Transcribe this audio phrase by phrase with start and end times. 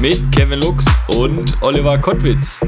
[0.00, 0.84] mit Kevin Lux
[1.16, 2.60] und Oliver Kottwitz.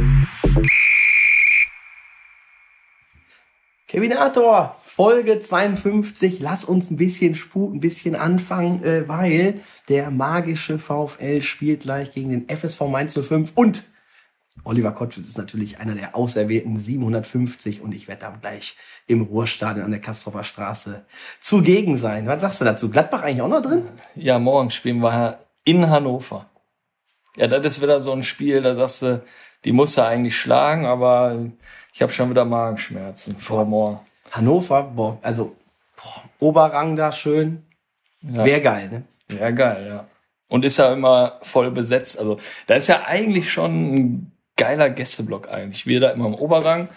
[3.87, 6.41] Kevinator, Folge 52.
[6.41, 12.12] Lass uns ein bisschen sputen, ein bisschen anfangen, äh, weil der magische VfL spielt gleich
[12.12, 13.84] gegen den FSV Mainz 05 und
[14.65, 19.84] Oliver Kottwitz ist natürlich einer der auserwählten 750 und ich werde dann gleich im Ruhrstadion
[19.84, 21.05] an der Kastrofer Straße
[21.39, 22.27] zugegen sein.
[22.27, 22.91] Was sagst du dazu?
[22.91, 23.84] Gladbach eigentlich auch noch drin?
[24.17, 26.49] Ja, morgen spielen wir in Hannover.
[27.36, 29.23] Ja, das ist wieder so ein Spiel, da sagst du,
[29.64, 31.39] die muss er eigentlich schlagen, aber
[31.92, 34.00] ich habe schon wieder Magenschmerzen vor morgen.
[34.33, 35.56] Hannover, boah, also
[35.97, 37.64] boah, Oberrang da schön.
[38.22, 38.45] Ja.
[38.45, 39.39] Wäre geil, ne?
[39.39, 40.06] Ja, geil, ja.
[40.48, 42.19] Und ist ja immer voll besetzt.
[42.19, 45.87] Also da ist ja eigentlich schon ein geiler Gästeblock eigentlich.
[45.87, 46.89] Wir da immer im Oberrang.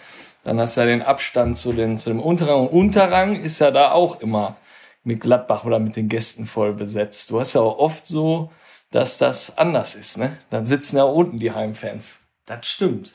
[0.42, 2.66] Dann hast du ja den Abstand zu, den, zu dem Unterrang.
[2.66, 4.56] Und Unterrang ist ja da auch immer
[5.04, 7.30] mit Gladbach oder mit den Gästen voll besetzt.
[7.30, 8.50] Du hast ja auch oft so,
[8.94, 10.18] dass das anders ist.
[10.18, 10.38] Ne?
[10.50, 12.20] Dann sitzen ja unten die Heimfans.
[12.46, 13.10] Das stimmt.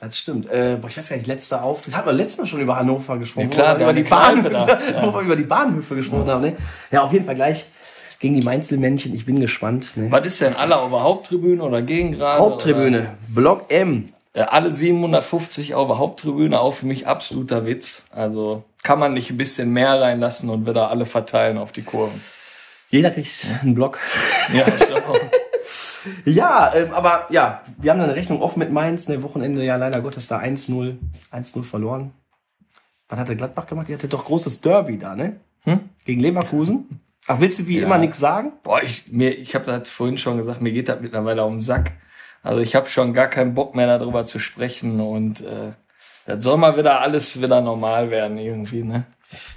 [0.00, 0.50] Das stimmt.
[0.50, 1.94] Äh, boah, ich weiß gar nicht, letzter Auftritt.
[1.94, 4.10] Hatten wir letztes Mal schon über Hannover gesprochen, Ja, klar, wo wir über die, deine
[4.10, 5.06] Bahn, Kneipe da, ja.
[5.12, 6.40] wo wir über die Bahnhöfe gesprochen haben.
[6.40, 6.56] Ne?
[6.90, 7.66] Ja, auf jeden Fall gleich
[8.20, 9.14] gegen die Mainzelmännchen.
[9.14, 9.98] Ich bin gespannt.
[9.98, 10.10] Ne?
[10.10, 12.40] Was ist denn aller über Haupttribüne oder Gegengrade?
[12.40, 14.06] Haupttribüne, Block M.
[14.32, 18.06] Oder, alle 750 auf der Haupttribüne, auch für mich absoluter Witz.
[18.14, 22.18] Also kann man nicht ein bisschen mehr reinlassen und wieder alle verteilen auf die Kurven.
[22.90, 23.98] Jeder kriegt einen Block.
[24.52, 24.64] Ja.
[26.24, 29.08] Ja, ähm, aber ja, wir haben eine Rechnung offen mit Mainz.
[29.08, 30.96] Ne, Wochenende ja leider Gottes da 1-0,
[31.32, 32.12] 1-0 verloren.
[33.08, 33.88] Was hat der Gladbach gemacht?
[33.88, 35.40] Die hatte doch großes Derby da, ne?
[35.64, 35.80] Hm?
[36.04, 37.00] Gegen Leverkusen.
[37.26, 37.84] Ach, willst du wie Ja.
[37.84, 38.52] immer nichts sagen?
[38.62, 41.58] Boah, ich, mir, ich habe das vorhin schon gesagt, mir geht das mittlerweile um den
[41.58, 41.92] Sack.
[42.42, 45.72] Also ich habe schon gar keinen Bock mehr darüber zu sprechen und äh,
[46.26, 49.04] das soll mal wieder alles wieder normal werden irgendwie, ne?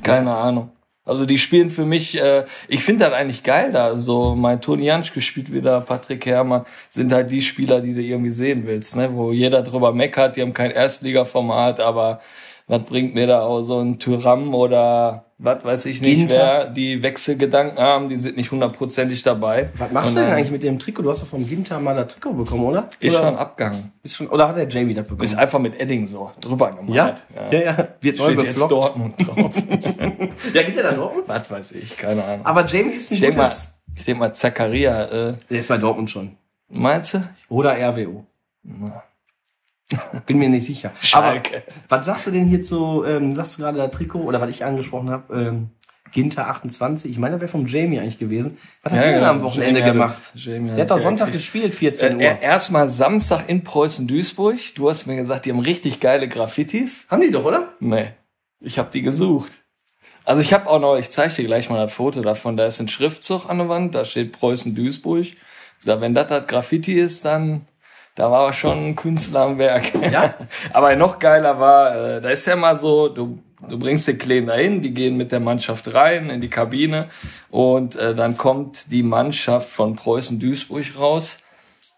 [0.03, 0.72] Keine Ahnung.
[1.03, 3.97] Also die spielen für mich, äh, ich finde das eigentlich geil da.
[3.97, 8.29] So mein Toni Janschke spielt wieder, Patrick Herrmann, sind halt die Spieler, die du irgendwie
[8.29, 9.09] sehen willst, ne?
[9.13, 12.22] Wo jeder drüber meckert, die haben kein Erstligaformat, aber
[12.67, 16.35] was bringt mir da auch so ein Tyram oder was weiß ich nicht, Ginter.
[16.35, 19.69] wer die Wechselgedanken haben, die sind nicht hundertprozentig dabei.
[19.75, 21.02] Was machst du denn eigentlich mit dem Trikot?
[21.02, 22.88] Du hast doch vom Ginter mal das Trikot bekommen, oder?
[23.00, 23.91] Ist oder, schon abgegangen.
[24.03, 25.24] ist schon, oder hat der Jamie das bekommen?
[25.24, 27.24] Ist einfach mit Edding so drüber gemalt.
[27.35, 27.52] ja?
[27.52, 28.69] ja, ja, Wird neu Steht jetzt.
[28.72, 29.56] Dortmund drauf.
[30.53, 31.28] Ja, geht der dann Dortmund?
[31.28, 32.46] was weiß ich, keine Ahnung.
[32.46, 33.79] Aber Jamie ist ein ich denke mal, gutes...
[33.96, 36.38] ich denk mal, Zakaria, äh, Der ist bei Dortmund schon.
[36.69, 37.23] meinst du?
[37.50, 38.25] Oder RWO.
[40.25, 40.91] Bin mir nicht sicher.
[41.02, 41.63] Schalke.
[41.88, 44.50] Aber was sagst du denn hier zu, ähm, sagst du gerade das Trikot, oder was
[44.50, 45.69] ich angesprochen habe, ähm,
[46.12, 48.57] Ginter 28, ich meine, das wäre vom Jamie eigentlich gewesen.
[48.84, 50.31] Was hat Ja, der denn ja, am Wochenende Jamie hat- gemacht?
[50.35, 52.22] Jamie der hat hat doch Sonntag richtig- gespielt, 14 Uhr.
[52.22, 54.57] Äh, Erstmal Samstag in Preußen-Duisburg.
[54.75, 57.08] Du hast mir gesagt, die haben richtig geile Graffitis.
[57.09, 57.69] Haben die doch, oder?
[57.79, 58.08] Nee,
[58.59, 59.53] ich habe die gesucht.
[60.25, 62.81] Also ich habe auch noch, ich zeige dir gleich mal das Foto davon, da ist
[62.81, 65.28] ein Schriftzug an der Wand, da steht Preußen-Duisburg.
[65.85, 67.66] Da, wenn das das Graffiti ist, dann
[68.16, 69.94] da war aber schon ein Künstler am Werk.
[70.11, 70.33] Ja.
[70.73, 74.47] aber noch geiler war, äh, da ist ja mal so, du, du bringst den Kleen
[74.47, 77.07] dahin, die gehen mit der Mannschaft rein in die Kabine
[77.49, 81.39] und äh, dann kommt die Mannschaft von Preußen-Duisburg raus.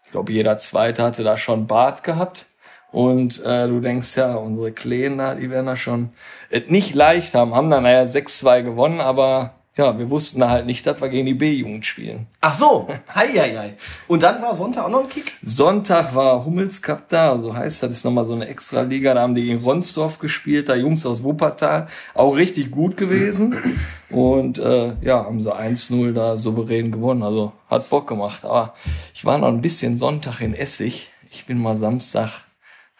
[0.04, 2.46] Ich glaube, jeder Zweite hatte da schon Bart gehabt.
[2.92, 6.10] Und äh, du denkst ja, unsere Kleen da, die werden da schon
[6.48, 7.52] es nicht leicht haben.
[7.52, 11.26] Haben dann naja 6-2 gewonnen, aber ja, wir wussten da halt nicht, dass wir gegen
[11.26, 12.28] die B-Jugend spielen.
[12.40, 13.74] Ach so, hei, hei, hei.
[14.06, 15.32] Und dann war Sonntag auch noch ein Kick?
[15.42, 19.22] Sonntag war Hummels Cup da, also heißt das ist nochmal so eine extra Liga, da
[19.22, 23.56] haben die gegen Ronsdorf gespielt, da Jungs aus Wuppertal, auch richtig gut gewesen.
[24.10, 28.44] Und äh, ja, haben sie 1-0 da souverän gewonnen, also hat Bock gemacht.
[28.44, 28.74] Aber
[29.12, 31.08] ich war noch ein bisschen Sonntag in Essig.
[31.32, 32.43] Ich bin mal Samstag,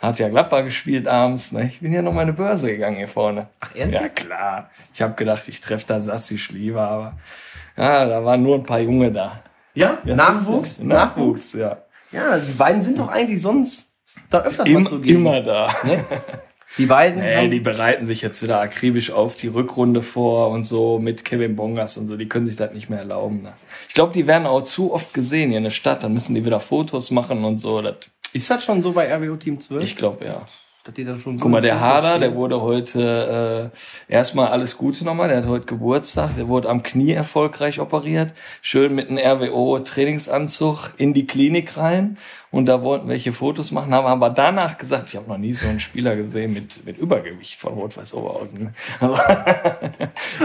[0.06, 1.66] hat ja Gladbach gespielt abends, ne?
[1.66, 3.48] Ich bin ja noch mal eine Börse gegangen hier vorne.
[3.60, 3.94] Ach, ehrlich?
[3.94, 4.70] Ja, klar.
[4.92, 7.18] Ich habe gedacht, ich treffe da Sassi Schlieber, aber
[7.76, 9.40] ja, da waren nur ein paar Junge da.
[9.74, 10.78] Ja, Nachwuchs?
[10.80, 11.78] Nachwuchs, ja.
[12.12, 13.92] Ja, die beiden sind doch eigentlich sonst
[14.30, 15.16] da öfters mal Im, zugegen.
[15.16, 15.74] immer da.
[15.82, 16.04] Ne?
[16.76, 20.98] Die beiden Nee, die bereiten sich jetzt wieder akribisch auf die Rückrunde vor und so
[20.98, 22.16] mit Kevin Bongas und so.
[22.16, 23.42] Die können sich das nicht mehr erlauben.
[23.42, 23.52] Ne?
[23.88, 26.02] Ich glaube, die werden auch zu oft gesehen hier in der Stadt.
[26.02, 27.80] Dann müssen die wieder Fotos machen und so.
[27.80, 27.94] Das,
[28.34, 29.82] ist das schon so bei RWO Team 12?
[29.82, 30.44] ich glaube, ja.
[30.84, 32.20] Dass die da schon so Guck mal, der Fokus Hader, stehen.
[32.20, 33.72] der wurde heute
[34.08, 38.32] äh, erstmal alles Gute nochmal, der hat heute Geburtstag, der wurde am Knie erfolgreich operiert,
[38.60, 42.18] schön mit einem RWO-Trainingsanzug in die Klinik rein
[42.50, 45.66] und da wollten welche Fotos machen, haben aber danach gesagt, ich habe noch nie so
[45.66, 48.72] einen Spieler gesehen mit, mit Übergewicht von Rot-Weiß Oberhausen.
[49.00, 49.16] Aber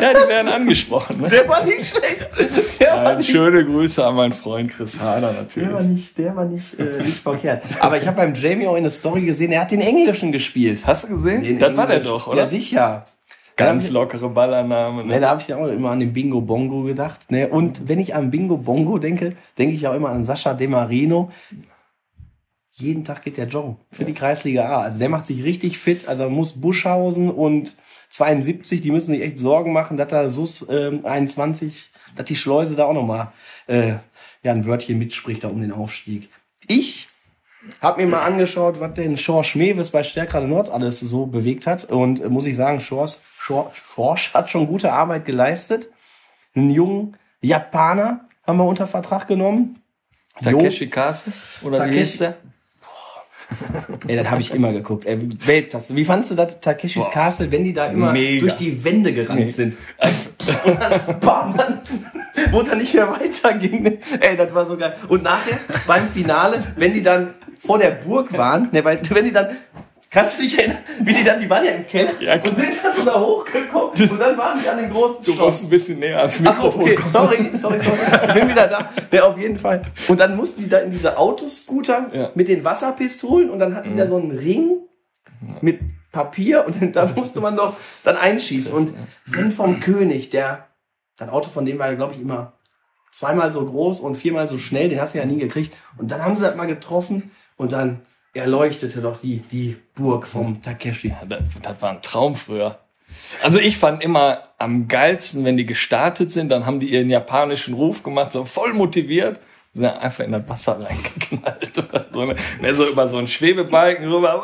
[0.01, 1.21] ja, die werden angesprochen.
[1.21, 1.29] Ne?
[1.29, 2.79] Der war nicht schlecht.
[2.79, 5.69] Der war Ja, nicht schöne Grüße an meinen Freund Chris Hader natürlich.
[5.69, 7.63] Der war nicht, der war nicht, äh, nicht verkehrt.
[7.79, 10.85] Aber ich habe beim Jamie auch in der Story gesehen, er hat den Englischen gespielt.
[10.85, 11.43] Hast du gesehen?
[11.43, 12.37] Den das war der doch, oder?
[12.37, 13.05] Ja, sicher.
[13.55, 15.03] Ganz lockere Ballannahme.
[15.03, 15.19] Ne, Ne?
[15.19, 17.29] da habe ich ja auch immer an den Bingo Bongo gedacht.
[17.29, 17.49] Ne?
[17.49, 21.29] Und wenn ich an Bingo Bongo denke, denke ich auch immer an Sascha De Marino.
[22.71, 24.81] Jeden Tag geht der joggen für die Kreisliga A.
[24.83, 26.07] Also der macht sich richtig fit.
[26.07, 27.75] Also muss Buschhausen und
[28.11, 32.77] 72, die müssen sich echt Sorgen machen, dass da SUS ähm, 21, dass die Schleuse
[32.77, 33.33] da auch nochmal
[33.67, 33.95] äh,
[34.41, 36.29] ja, ein Wörtchen mitspricht da um den Aufstieg.
[36.67, 37.08] Ich
[37.81, 41.85] hab mir mal angeschaut, was denn Schorsch Mewes bei Stärkrade Nord alles so bewegt hat.
[41.85, 45.89] Und äh, muss ich sagen, Schorsch, Schorsch, Schorsch hat schon gute Arbeit geleistet.
[46.55, 49.81] Einen jungen Japaner haben wir unter Vertrag genommen.
[50.41, 51.31] Takeshi Kase?
[51.63, 52.37] Oder wie Takeshi- hieß der?
[54.07, 55.05] Ey, das habe ich immer geguckt.
[55.05, 55.17] Ey,
[55.47, 55.95] Weltklasse.
[55.95, 58.41] Wie fandst du das Takeshis Castle, wenn die da immer Mega.
[58.41, 59.47] durch die Wände gerannt Nee.
[59.47, 59.75] sind?
[60.65, 61.81] Und dann, bam, dann,
[62.51, 63.83] wo dann nicht mehr weiterging.
[63.83, 63.97] ne?
[64.19, 64.95] Ey, das war so geil.
[65.07, 65.57] Und nachher,
[65.87, 69.49] beim Finale, wenn die dann vor der Burg waren, ne, weil, wenn die dann,
[70.11, 72.69] kannst du dich erinnern, wie die dann, die waren ja im Keller Ja, und sind
[72.83, 75.99] dann so da hochgekommen und dann waren die an den großen Du musst ein bisschen
[75.99, 77.09] näher ans Ach Mikrofon okay, kommen.
[77.09, 77.97] sorry, sorry, sorry.
[78.27, 78.89] Ich bin wieder da.
[79.11, 79.83] Ja, auf jeden Fall.
[80.07, 82.29] Und dann mussten die da in diese Autoscooter Ja.
[82.33, 84.77] mit den Wasserpistolen und dann hatten die da so einen Ring
[85.61, 85.79] mit
[86.11, 88.73] Papier und dann, da musste man doch dann einschießen.
[88.73, 88.93] Und
[89.25, 90.67] wenn vom König, der,
[91.17, 92.53] das Auto von dem war, glaube ich, immer
[93.11, 95.75] zweimal so groß und viermal so schnell, den hast du ja nie gekriegt.
[95.97, 98.01] Und dann haben sie das mal getroffen und dann
[98.33, 101.09] erleuchtete doch die, die Burg vom Takeshi.
[101.09, 102.79] Ja, das, das war ein Traum früher.
[103.41, 107.73] Also ich fand immer am geilsten, wenn die gestartet sind, dann haben die ihren japanischen
[107.73, 109.39] Ruf gemacht, so voll motiviert,
[109.79, 112.25] sind einfach in das Wasser reingeknallt oder so.
[112.25, 112.35] Ne?
[112.61, 114.43] Mehr so über so einen Schwebebalken rüber.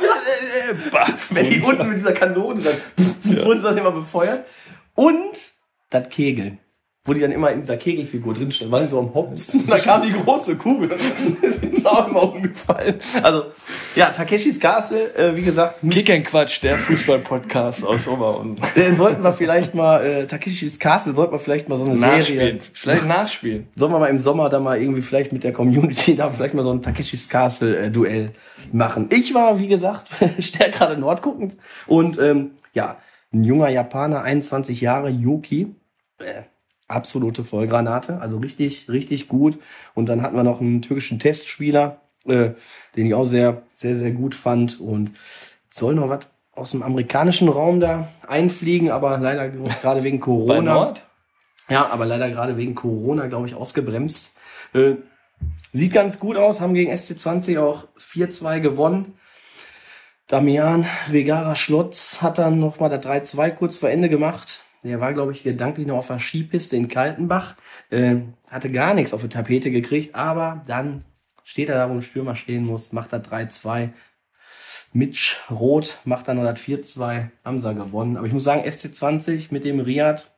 [0.92, 1.30] Baff.
[1.32, 4.46] wenn die unten mit dieser Kanone dann wurden sie dann immer befeuert.
[4.96, 5.54] Und
[5.90, 6.60] das Kegeln.
[7.08, 9.62] Wo die dann immer in dieser Kegelfigur drin standen, waren so am Hopsen.
[9.62, 12.96] Und da kam die große Kugel und ist auch immer umgefallen.
[13.22, 13.46] Also,
[13.96, 19.34] ja, Takeshis Castle, äh, wie gesagt, Kick and Quatsch, der Fußball-Podcast aus äh, sollten wir
[19.34, 22.60] vielleicht mal, äh, Takeshis Castle, sollten wir vielleicht mal so eine Serie, Nachspielen.
[22.74, 23.68] Vielleicht nachspielen.
[23.76, 26.64] sollen wir mal im Sommer da mal irgendwie vielleicht mit der Community da vielleicht mal
[26.64, 28.32] so ein Takeshis Castle äh, Duell
[28.72, 29.10] machen.
[29.12, 30.08] Ich war, wie gesagt,
[30.40, 31.56] stärker gerade Nord guckend
[31.88, 32.98] und ähm, ja,
[33.34, 35.76] ein junger Japaner, 21 Jahre, Yuki,
[36.20, 36.44] äh,
[36.88, 39.60] absolute Vollgranate, also richtig, richtig gut.
[39.94, 42.52] Und dann hatten wir noch einen türkischen Testspieler, äh,
[42.96, 45.12] den ich auch sehr, sehr, sehr gut fand und
[45.70, 50.74] soll noch was aus dem amerikanischen Raum da einfliegen, aber leider gerade wegen Bei Corona.
[50.74, 51.06] Nord?
[51.68, 54.36] Ja, aber leider gerade wegen Corona, glaube ich, ausgebremst.
[54.74, 54.96] Äh,
[55.74, 59.16] sieht ganz gut aus, haben gegen SC20 auch 4-2 gewonnen.
[60.28, 64.62] Damian Vegara Schlotz hat dann nochmal der 3-2 kurz vor Ende gemacht.
[64.86, 67.56] Der war, glaube ich, gedanklich noch auf der Skipiste in Kaltenbach.
[67.90, 68.18] Äh,
[68.52, 71.04] hatte gar nichts auf die Tapete gekriegt, aber dann
[71.44, 73.90] steht er da, wo ein Stürmer stehen muss, macht er 3-2.
[74.94, 78.16] Mitch Roth macht dann noch das 4-2, haben sie gewonnen.
[78.16, 80.32] Aber ich muss sagen, SC20 mit dem Riad,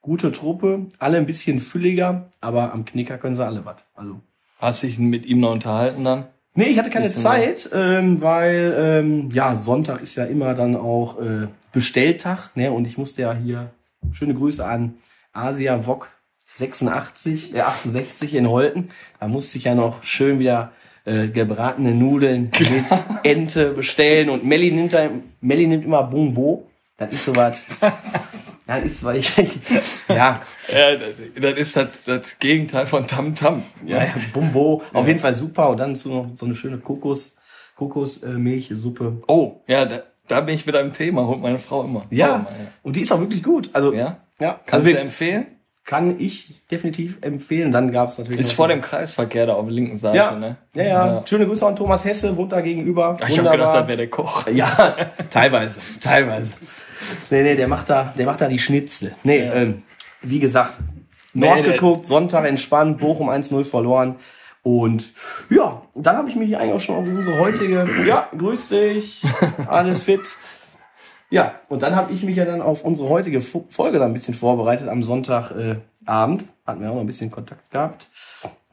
[0.00, 3.86] gute Truppe, alle ein bisschen fülliger, aber am Knicker können sie alle was.
[3.94, 4.20] Also.
[4.58, 6.26] Hast dich mit ihm noch unterhalten dann?
[6.56, 11.20] Nee, ich hatte keine Zeit, ähm, weil ähm, ja Sonntag ist ja immer dann auch
[11.20, 12.72] äh, Bestelltag, ne?
[12.72, 13.70] Und ich musste ja hier
[14.10, 14.94] schöne Grüße an
[15.34, 16.08] Asia Wok
[16.54, 18.90] 86, äh, 68 in Holten.
[19.20, 20.72] Da musste ich ja noch schön wieder
[21.04, 22.84] äh, gebratene Nudeln mit
[23.22, 25.10] Ente bestellen und Melli nimmt da,
[25.42, 26.70] Melli nimmt immer Bumbo.
[26.96, 27.66] Das ist sowas.
[28.66, 29.32] Das ist, weil ich,
[30.08, 30.42] ja,
[30.72, 30.96] Ja,
[31.40, 33.62] das, ist das, das Gegenteil von Tam Tam.
[33.84, 35.70] Ja, ja, Bumbo, auf jeden Fall super.
[35.70, 37.36] Und dann so, so eine schöne Kokos,
[37.76, 39.22] Kokosmilchsuppe.
[39.28, 42.06] Oh, ja, da, da bin ich wieder im Thema, holt meine Frau immer.
[42.10, 43.70] Ja, Oh, und die ist auch wirklich gut.
[43.72, 44.18] Also, Ja?
[44.40, 45.46] ja Kannst also du empfehlen?
[45.86, 47.72] Kann ich definitiv empfehlen.
[47.72, 48.40] Dann gab es natürlich.
[48.40, 50.56] Ist vor dem Kreisverkehr da auf der linken Seite, ja, ne?
[50.74, 53.16] ja, ja, Schöne Grüße an Thomas Hesse, wohnt da gegenüber.
[53.28, 54.46] Ich habe gedacht, das wäre der Koch.
[54.52, 54.96] Ja,
[55.30, 56.52] teilweise, teilweise.
[57.30, 59.14] Nee, nee, der macht da, der macht da die Schnitzel.
[59.22, 59.54] Nee, Ja.
[59.54, 59.82] ähm,
[60.22, 60.74] wie gesagt,
[61.34, 64.16] Nord Nee, geguckt, Sonntag entspannt, Bochum 1-0 verloren.
[64.62, 65.04] Und
[65.50, 69.22] ja, dann habe ich mich eigentlich auch schon auf unsere heutige, ja, grüß dich,
[69.68, 70.22] alles fit.
[71.30, 74.34] Ja, und dann habe ich mich ja dann auf unsere heutige Folge dann ein bisschen
[74.34, 76.42] vorbereitet am Sonntagabend.
[76.42, 76.46] Äh.
[76.66, 78.08] Hatten wir auch noch ein bisschen Kontakt gehabt.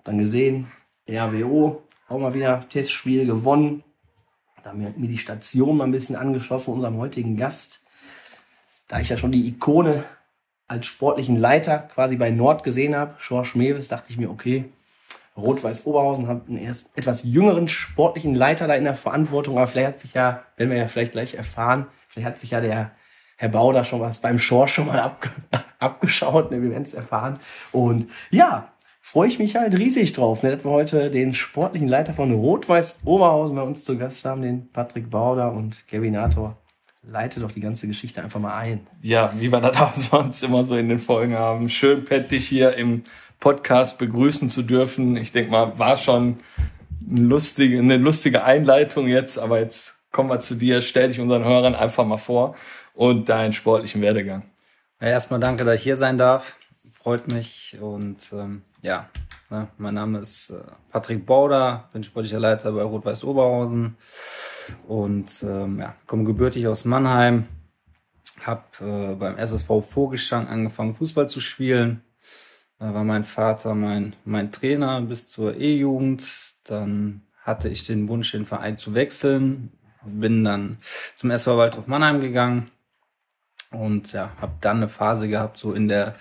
[0.04, 0.72] Dann gesehen,
[1.10, 3.84] RWO, auch mal wieder Testspiel gewonnen.
[4.64, 7.84] Da haben wir mir die Station mal ein bisschen angeschaut von unserem heutigen Gast.
[8.88, 10.04] Da ich ja schon die Ikone
[10.68, 14.66] als sportlichen Leiter quasi bei Nord gesehen habe, Schorsch Mewes, dachte ich mir, okay,
[15.36, 19.88] Rot-Weiß Oberhausen hat einen erst etwas jüngeren sportlichen Leiter da in der Verantwortung, aber vielleicht
[19.88, 22.92] hat sich ja, werden wir ja vielleicht gleich erfahren, vielleicht hat sich ja der
[23.38, 25.30] Herr Bauder schon was beim Schorsch schon mal abge
[25.80, 27.38] abgeschaut, ne, wir werden es erfahren.
[27.72, 32.14] Und ja, freue ich mich halt riesig drauf, ne, dass wir heute den sportlichen Leiter
[32.14, 36.58] von Rot-Weiß Oberhausen bei uns zu Gast haben, den Patrick Bauder und Kevin Nator
[37.06, 38.88] leite doch die ganze Geschichte einfach mal ein.
[39.02, 41.68] Ja, wie wir das auch sonst immer so in den Folgen haben.
[41.68, 43.04] Schön, Pet, dich hier im
[43.40, 45.18] Podcast begrüßen zu dürfen.
[45.18, 46.38] Ich denke mal, war schon
[47.10, 50.82] eine lustige, eine lustige Einleitung jetzt, aber jetzt kommen wir zu dir.
[50.82, 52.56] Stell dich unseren Hörern einfach mal vor
[52.94, 54.44] und deinen sportlichen Werdegang.
[55.02, 56.56] Ja, erstmal danke, dass ich hier sein darf.
[56.94, 59.10] Freut mich und ähm, ja,
[59.50, 63.98] ne, mein Name ist äh, Patrick Bauder, bin sportlicher Leiter bei Rot-Weiß Oberhausen
[64.88, 67.48] und ähm, ja, komme gebürtig aus Mannheim.
[68.46, 72.04] Hab äh, beim SSV Vogelstand angefangen Fußball zu spielen.
[72.80, 76.56] Da war mein Vater mein, mein Trainer bis zur E-Jugend.
[76.64, 79.72] Dann hatte ich den Wunsch, den Verein zu wechseln.
[80.06, 80.78] Bin dann
[81.16, 82.72] zum SV Waldhof Mannheim gegangen
[83.72, 86.16] und ja, habe dann eine Phase gehabt, so in der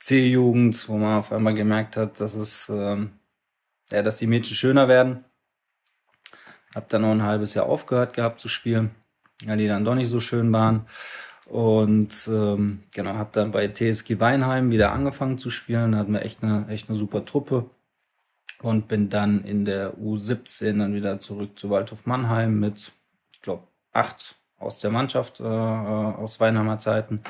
[0.00, 3.12] C-Jugend, wo man auf einmal gemerkt hat, dass es ähm,
[3.90, 5.24] ja, dass die Mädchen schöner werden.
[6.74, 8.90] Hab dann noch ein halbes Jahr aufgehört gehabt zu spielen,
[9.44, 10.86] weil die dann doch nicht so schön waren.
[11.46, 15.92] Und ähm, genau, habe dann bei TSG Weinheim wieder angefangen zu spielen.
[15.92, 17.70] Da hatten wir echt eine, echt eine super Truppe.
[18.62, 22.92] Und bin dann in der U17 dann wieder zurück zu Waldhof Mannheim mit,
[23.46, 27.22] glaube, acht aus der Mannschaft äh, aus Weinheimer Zeiten.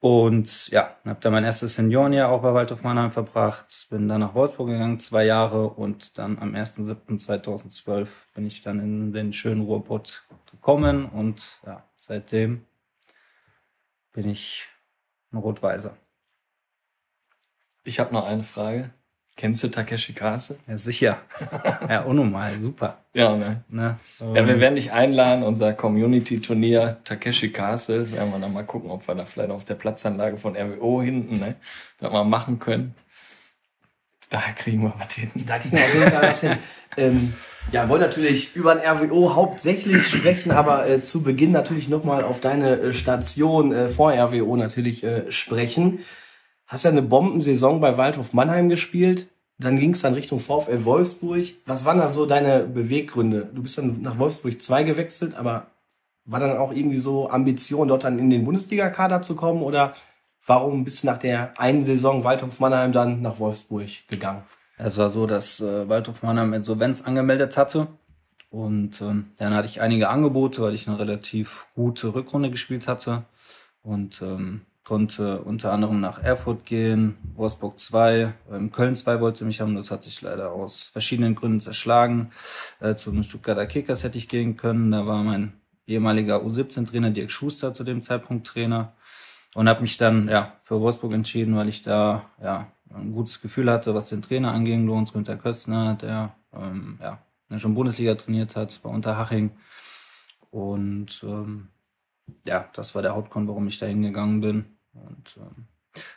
[0.00, 4.34] Und ja, habe dann mein erstes Seniorenjahr auch bei Waldhof Mannheim verbracht, bin dann nach
[4.34, 10.22] Wolfsburg gegangen, zwei Jahre und dann am 1.7.2012 bin ich dann in den schönen Ruhrpott
[10.52, 12.64] gekommen und ja, seitdem
[14.12, 14.68] bin ich
[15.32, 15.96] ein Rot-Weißer.
[17.82, 18.92] Ich habe noch eine Frage.
[19.38, 20.58] Kennst du Takeshi Kase?
[20.66, 21.18] Ja, sicher.
[21.88, 22.98] ja, unnormal, super.
[23.14, 23.62] Ja, ne?
[23.68, 23.96] Ne?
[24.18, 28.10] Ja, wir werden dich einladen, unser Community-Turnier Takeshi Castle.
[28.10, 31.38] Werden wir dann mal gucken, ob wir da vielleicht auf der Platzanlage von RWO hinten,
[31.38, 31.54] ne,
[32.00, 32.96] das mal machen können.
[34.28, 35.30] Da kriegen wir was hin.
[35.46, 36.58] Da kriegen wir auf jeden Fall was hin.
[36.96, 37.32] Ähm,
[37.70, 42.40] ja, wollen natürlich über den RWO hauptsächlich sprechen, aber äh, zu Beginn natürlich nochmal auf
[42.40, 46.00] deine äh, Station äh, vor RWO natürlich äh, sprechen.
[46.68, 49.28] Hast ja eine Bombensaison bei Waldhof Mannheim gespielt.
[49.58, 51.46] Dann ging es dann Richtung VfL Wolfsburg.
[51.64, 53.48] Was waren da so deine Beweggründe?
[53.52, 55.66] Du bist dann nach Wolfsburg 2 gewechselt, aber
[56.26, 59.62] war dann auch irgendwie so Ambition, dort dann in den Bundesliga-Kader zu kommen?
[59.62, 59.94] Oder
[60.46, 64.42] warum bist du nach der einen Saison Waldhof Mannheim dann nach Wolfsburg gegangen?
[64.76, 67.88] Es war so, dass äh, Waldhof Mannheim Insolvenz angemeldet hatte.
[68.50, 73.24] Und ähm, dann hatte ich einige Angebote, weil ich eine relativ gute Rückrunde gespielt hatte.
[73.82, 79.60] Und ähm, konnte unter anderem nach Erfurt gehen, Wolfsburg 2, ähm, Köln 2 wollte mich
[79.60, 82.30] haben, das hat sich leider aus verschiedenen Gründen zerschlagen.
[82.80, 85.52] Äh, zu den Stuttgarter Kickers hätte ich gehen können, da war mein
[85.86, 88.94] ehemaliger U17-Trainer Dirk Schuster zu dem Zeitpunkt Trainer
[89.54, 93.70] und habe mich dann ja für Wolfsburg entschieden, weil ich da ja ein gutes Gefühl
[93.70, 97.18] hatte, was den Trainer anging, Lorenz Günther Köstner, der ähm, ja
[97.58, 99.50] schon Bundesliga trainiert hat bei Unterhaching
[100.50, 101.68] und ähm,
[102.46, 104.77] ja, das war der Hauptgrund, warum ich da hingegangen bin.
[105.06, 105.66] Und ähm,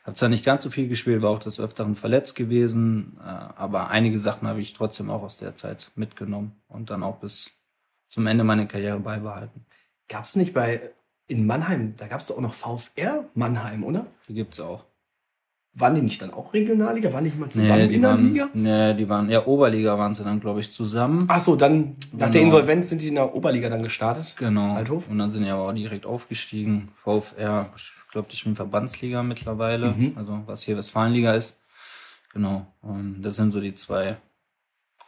[0.04, 3.90] habe zwar nicht ganz so viel gespielt, war auch des Öfteren verletzt gewesen, äh, aber
[3.90, 7.52] einige Sachen habe ich trotzdem auch aus der Zeit mitgenommen und dann auch bis
[8.10, 9.66] zum Ende meiner Karriere beibehalten.
[10.10, 10.92] Gab es nicht bei
[11.28, 14.06] in Mannheim, da gab es auch noch VfR Mannheim, oder?
[14.28, 14.84] Die gibt's auch.
[15.74, 17.14] Waren die nicht dann auch Regionalliga?
[17.14, 18.50] Waren die nicht mal zusammen die in der waren, Liga?
[18.54, 21.24] Nee, die waren, ja, Oberliga waren sie dann, glaube ich, zusammen.
[21.30, 22.58] Ach so, dann nach der Genau.
[22.58, 24.36] Insolvenz sind die in der Oberliga dann gestartet.
[24.38, 24.76] Genau.
[24.76, 25.10] Waldhof?
[25.10, 26.90] Und dann sind die aber auch direkt aufgestiegen.
[26.98, 27.70] VfR,
[28.12, 30.14] glaube, die spielen Verbandsliga mittlerweile, Mhm.
[30.18, 31.62] also was hier Westfalenliga ist.
[32.34, 32.68] Genau.
[32.82, 34.18] Und das sind so die zwei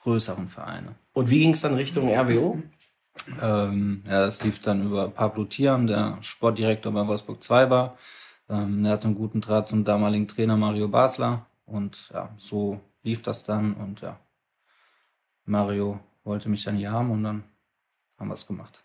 [0.02, 0.96] größeren Vereine.
[1.14, 2.62] Und wie ging es dann Richtung RWO?
[3.42, 7.98] Ähm, ja, das lief dann über Pablo Tiam, der Sportdirektor bei Wolfsburg 2 war.
[8.50, 11.46] Ähm, der hatte einen guten Draht zum damaligen Trainer Mario Basler.
[11.66, 13.76] Und ja, so lief das dann.
[13.76, 14.20] Und ja,
[15.46, 17.44] Mario wollte mich dann hier haben und dann
[18.18, 18.84] haben wir es gemacht.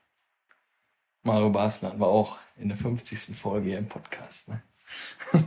[1.23, 3.37] Mario Basler war auch in der 50.
[3.37, 4.49] Folge hier im Podcast.
[4.49, 4.63] Ne?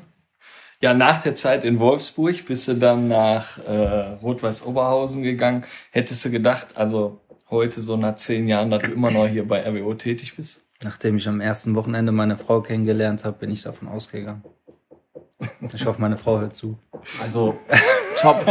[0.81, 5.65] ja, nach der Zeit in Wolfsburg bist du dann nach äh, Rot-Weiß Oberhausen gegangen.
[5.91, 9.67] Hättest du gedacht, also heute so nach zehn Jahren, dass du immer noch hier bei
[9.67, 10.65] RWO tätig bist?
[10.83, 14.43] Nachdem ich am ersten Wochenende meine Frau kennengelernt habe, bin ich davon ausgegangen.
[15.73, 16.77] Ich hoffe, meine Frau hört zu.
[17.21, 17.59] Also
[18.21, 18.45] top.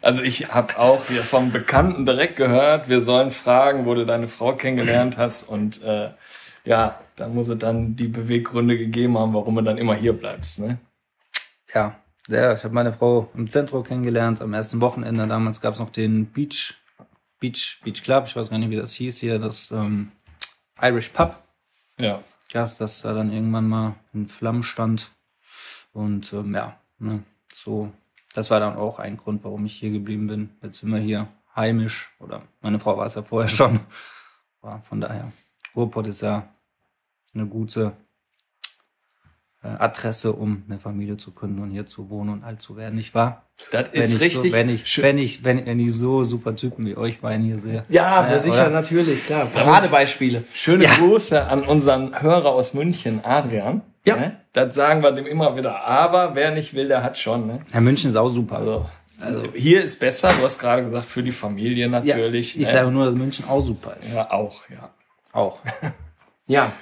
[0.00, 4.28] Also ich habe auch hier vom Bekannten direkt gehört, wir sollen fragen, wo du deine
[4.28, 6.10] Frau kennengelernt hast und äh,
[6.68, 10.60] ja, da muss es dann die Beweggründe gegeben haben, warum du dann immer hier bleibst.
[10.60, 10.78] Ne?
[11.72, 11.98] Ja,
[12.28, 15.26] ja ich habe meine Frau im Zentrum kennengelernt, am ersten Wochenende.
[15.26, 16.74] Damals gab es noch den Beach,
[17.40, 20.12] Beach, Beach Club, ich weiß gar nicht, wie das hieß hier, das ähm,
[20.80, 21.42] Irish Pub.
[21.96, 22.22] Ja.
[22.52, 25.10] Gab's, das da dann irgendwann mal in Flammen stand.
[25.94, 27.90] Und ähm, ja, ne, so,
[28.34, 30.50] das war dann auch ein Grund, warum ich hier geblieben bin.
[30.62, 33.80] Jetzt sind wir hier heimisch, oder meine Frau war es ja vorher schon.
[34.60, 35.32] War von daher,
[35.74, 36.46] Ruhrpott ist ja
[37.34, 37.92] eine gute
[39.62, 42.94] äh, Adresse, um eine Familie zu gründen und hier zu wohnen und alt zu werden,
[42.94, 43.44] nicht wahr?
[43.72, 44.50] Das Wenn ist ich, richtig.
[44.50, 47.58] so, wenn, ich, wenn, ich, wenn, wenn ich so super Typen wie euch beiden hier
[47.58, 47.84] sehe.
[47.88, 48.70] Ja, Ja, sicher, oder?
[48.70, 49.46] natürlich, klar.
[49.46, 50.44] Paradebeispiele.
[50.52, 53.82] Schöne Grüße an unseren Hörer aus München, Adrian.
[54.04, 54.16] Ja.
[54.16, 54.40] Ne?
[54.52, 55.84] Das sagen wir dem immer wieder.
[55.84, 57.46] Aber wer nicht will, der hat schon.
[57.46, 57.60] Ne?
[57.74, 58.58] Ja, München ist auch super.
[59.20, 60.30] Also, hier ist besser.
[60.38, 62.54] Du hast gerade gesagt, für die Familie ja, natürlich.
[62.54, 62.72] ich ne?
[62.72, 64.14] sage nur, dass München auch super ist.
[64.14, 64.90] ja, auch, ja.
[65.32, 65.58] Auch.
[66.50, 66.72] Ja,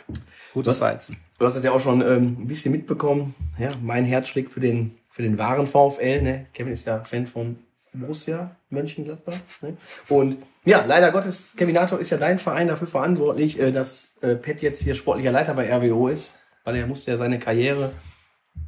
[0.57, 1.19] Gutes Weizen.
[1.39, 3.35] du hast das ja auch schon ähm, ein bisschen mitbekommen.
[3.59, 6.23] Ja, mein Herz schlägt für den, für den wahren VfL.
[6.23, 6.47] Ne?
[6.55, 7.59] Kevin ist ja Fan von
[7.93, 9.37] Borussia Mönchengladbach.
[9.61, 9.77] Ne?
[10.09, 14.63] Und ja, leider Gottes, Kevinator ist ja dein Verein dafür verantwortlich, äh, dass äh, Pet
[14.63, 17.93] jetzt hier sportlicher Leiter bei RWO ist, weil er musste ja seine Karriere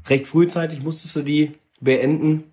[0.09, 2.53] recht frühzeitig, musstest du die beenden.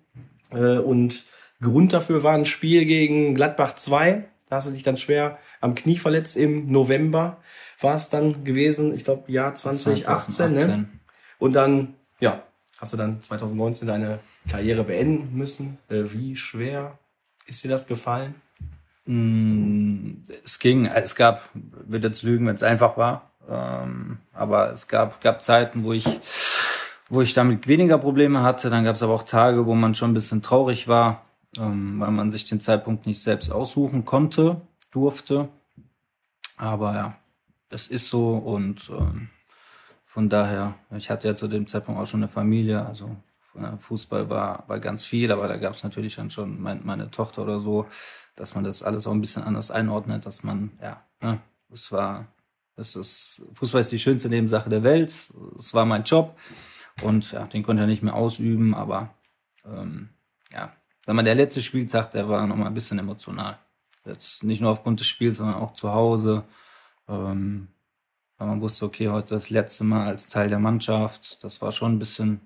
[0.50, 1.26] Äh, und
[1.60, 4.24] Grund dafür war ein Spiel gegen Gladbach 2.
[4.48, 7.38] Da hast du dich dann schwer am Knie verletzt im November.
[7.80, 10.52] War es dann gewesen, ich glaube, Jahr 2018.
[10.52, 10.60] Ne?
[10.60, 11.00] 2018.
[11.38, 12.42] Und dann, ja,
[12.78, 15.78] hast du dann 2019 deine Karriere beenden müssen.
[15.88, 16.98] Äh, wie schwer
[17.46, 18.36] ist dir das gefallen?
[19.06, 24.88] Mm, Es ging, es gab, wird jetzt lügen, wenn es einfach war, ähm, aber es
[24.88, 26.06] gab, gab Zeiten, wo ich,
[27.08, 28.70] wo ich damit weniger Probleme hatte.
[28.70, 31.25] Dann gab es aber auch Tage, wo man schon ein bisschen traurig war,
[31.58, 34.60] ähm, weil man sich den Zeitpunkt nicht selbst aussuchen konnte,
[34.90, 35.48] durfte.
[36.56, 37.18] Aber ja,
[37.68, 39.30] das ist so und ähm,
[40.04, 43.16] von daher, ich hatte ja zu dem Zeitpunkt auch schon eine Familie, also
[43.54, 47.10] äh, Fußball war, war ganz viel, aber da gab es natürlich dann schon mein, meine
[47.10, 47.86] Tochter oder so,
[48.34, 51.40] dass man das alles auch ein bisschen anders einordnet, dass man, ja, ne,
[51.70, 52.28] es war,
[52.76, 56.36] es ist, Fußball ist die schönste Nebensache der Welt, es war mein Job
[57.02, 59.14] und ja, den konnte ich ja nicht mehr ausüben, aber
[59.66, 60.10] ähm,
[60.52, 60.72] ja,
[61.06, 63.58] sag mal, der letzte Spieltag, der war nochmal ein bisschen emotional.
[64.04, 66.44] Jetzt nicht nur aufgrund des Spiels, sondern auch zu Hause.
[67.08, 67.68] Ähm,
[68.38, 71.42] weil man wusste, okay, heute das letzte Mal als Teil der Mannschaft.
[71.42, 72.40] Das war schon ein bisschen,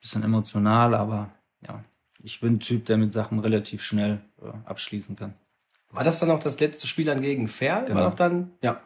[0.00, 1.30] bisschen emotional, aber
[1.66, 1.84] ja,
[2.22, 5.34] ich bin ein Typ, der mit Sachen relativ schnell äh, abschließen kann.
[5.90, 7.84] War das dann auch das letzte Spiel dann gegen Ferl?
[7.84, 8.00] Genau.
[8.00, 8.80] War doch dann, ja.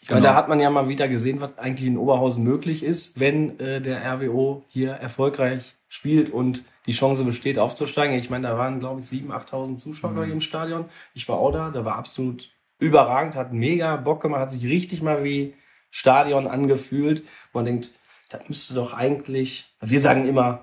[0.00, 0.20] Ich Genau.
[0.20, 3.58] meine, da hat man ja mal wieder gesehen, was eigentlich in Oberhausen möglich ist, wenn
[3.58, 8.18] äh, der RWO hier erfolgreich spielt und die Chance besteht, aufzusteigen.
[8.18, 10.86] Ich meine, da waren, glaube ich, 7.000, 8.000 Zuschauer ich, im Stadion.
[11.12, 12.48] Ich war auch da, da war absolut
[12.78, 15.54] überragend, hat mega Bock gemacht, hat sich richtig mal wie
[15.90, 17.24] Stadion angefühlt.
[17.52, 17.90] Man denkt,
[18.30, 20.62] das müsste doch eigentlich, wir sagen immer,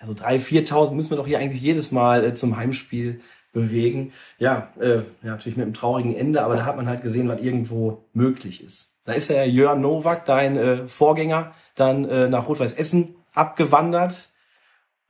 [0.00, 3.20] ja, so 3.000, 4.000 müssen wir doch hier eigentlich jedes Mal äh, zum Heimspiel
[3.52, 4.12] bewegen.
[4.38, 7.40] Ja, äh, ja, natürlich mit einem traurigen Ende, aber da hat man halt gesehen, was
[7.40, 8.94] irgendwo möglich ist.
[9.04, 14.28] Da ist ja Jörn Nowak, dein äh, Vorgänger, dann äh, nach Rot-Weiß Essen abgewandert.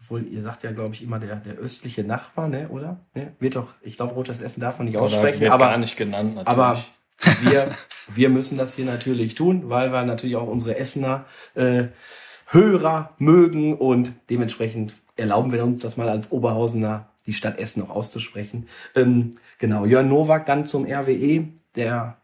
[0.01, 3.01] Obwohl, ihr sagt ja, glaube ich, immer der, der östliche Nachbar, ne, oder?
[3.15, 3.33] Ne?
[3.39, 6.35] Wird doch, ich glaube, Rot-Weiß Essen darf man nicht aussprechen, wird aber gar nicht genannt,
[6.35, 6.49] natürlich.
[6.49, 6.85] aber
[7.43, 7.71] wir,
[8.13, 11.85] wir müssen das hier natürlich tun, weil wir natürlich auch unsere Essener äh,
[12.47, 17.91] Hörer mögen und dementsprechend erlauben wir uns das mal als Oberhausener die Stadt Essen noch
[17.91, 18.69] auszusprechen.
[18.95, 22.19] Ähm, genau, Jörn Nowak dann zum RWE, der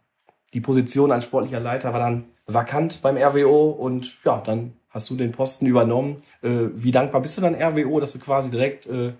[0.52, 5.16] die Position als sportlicher Leiter war dann vakant beim RWO und ja, dann hast du
[5.16, 6.16] den Posten übernommen.
[6.42, 9.14] Äh, wie dankbar bist du dann RWO, dass du quasi direkt äh,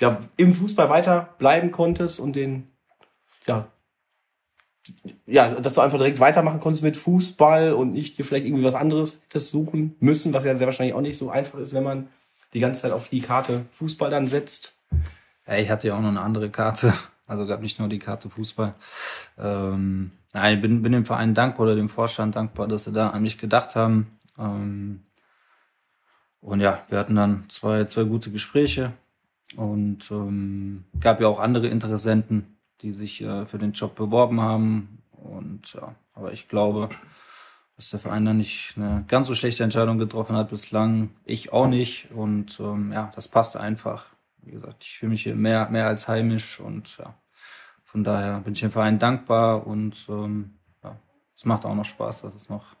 [0.00, 2.68] ja, im Fußball weiter bleiben konntest und den
[3.46, 3.68] ja,
[5.26, 8.74] ja, dass du einfach direkt weitermachen konntest mit Fußball und nicht dir vielleicht irgendwie was
[8.74, 12.08] anderes hättest suchen müssen, was ja sehr wahrscheinlich auch nicht so einfach ist, wenn man
[12.52, 14.82] die ganze Zeit auf die Karte Fußball dann setzt.
[15.46, 16.92] Ja, ich hatte ja auch noch eine andere Karte.
[17.26, 18.74] Also gab nicht nur die Karte Fußball.
[19.38, 23.10] Ähm, nein, ich bin, bin dem Verein dankbar oder dem Vorstand dankbar, dass sie da
[23.10, 24.18] an mich gedacht haben.
[24.38, 25.04] Ähm,
[26.40, 28.92] und ja, wir hatten dann zwei, zwei gute Gespräche
[29.56, 35.02] und ähm, gab ja auch andere Interessenten, die sich äh, für den Job beworben haben.
[35.12, 36.90] Und ja, aber ich glaube,
[37.76, 41.10] dass der Verein da nicht eine ganz so schlechte Entscheidung getroffen hat bislang.
[41.24, 42.10] Ich auch nicht.
[42.10, 44.06] Und ähm, ja, das passt einfach.
[44.38, 47.14] Wie gesagt, ich fühle mich hier mehr, mehr als heimisch und ja,
[47.84, 50.98] von daher bin ich dem Verein dankbar und ähm, ja,
[51.36, 52.74] es macht auch noch Spaß, das ist noch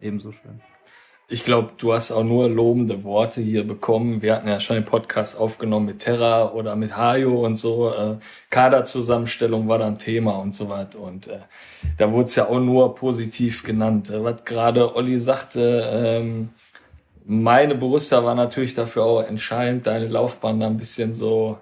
[0.00, 0.60] ebenso schön.
[1.32, 4.20] ich glaube, du hast auch nur lobende Worte hier bekommen.
[4.20, 7.94] Wir hatten ja schon den Podcast aufgenommen mit Terra oder mit Hajo und so.
[7.94, 8.16] Äh,
[8.50, 10.96] Kaderzusammenstellung war dann Thema und so was.
[10.96, 11.38] Und äh,
[11.98, 14.10] da wurde es ja auch nur positiv genannt.
[14.10, 16.48] Äh, was gerade Olli sagte, ähm,
[17.24, 21.58] meine Borussia war natürlich dafür auch entscheidend, deine Laufbahn da ein bisschen so,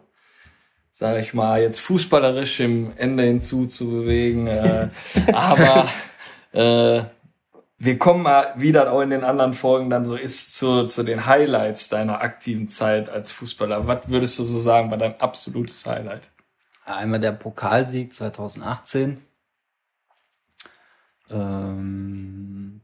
[0.93, 4.47] sage ich mal, jetzt fußballerisch im Ende hinzuzubewegen.
[4.47, 4.89] Äh,
[5.35, 5.89] aber
[6.53, 7.03] äh,
[7.79, 11.27] wir kommen mal wieder auch in den anderen Folgen dann so ist zu, zu den
[11.27, 13.87] Highlights deiner aktiven Zeit als Fußballer.
[13.87, 16.31] Was würdest du so sagen, war dein absolutes Highlight?
[16.85, 19.23] Einmal der Pokalsieg 2018.
[21.31, 22.81] Ähm,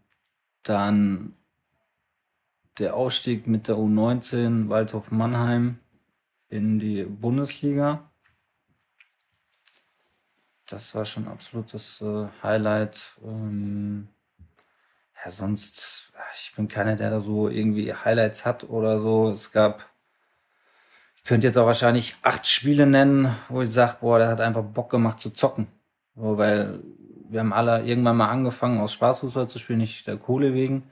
[0.63, 1.35] dann
[2.79, 5.81] der Ausstieg mit der U19 Waldhof Mannheim
[6.49, 8.11] in die Bundesliga.
[10.69, 13.17] Das war schon absolutes äh, Highlight.
[13.25, 14.09] Ähm,
[15.25, 19.31] ja, sonst, ich bin keiner, der da so irgendwie Highlights hat oder so.
[19.31, 19.87] Es gab,
[21.17, 24.63] ich könnte jetzt auch wahrscheinlich acht Spiele nennen, wo ich sage, boah, der hat einfach
[24.63, 25.67] Bock gemacht zu zocken.
[26.15, 26.81] So, weil
[27.31, 30.85] wir haben alle irgendwann mal angefangen, aus Spaßfußball zu spielen, nicht der Kohle wegen.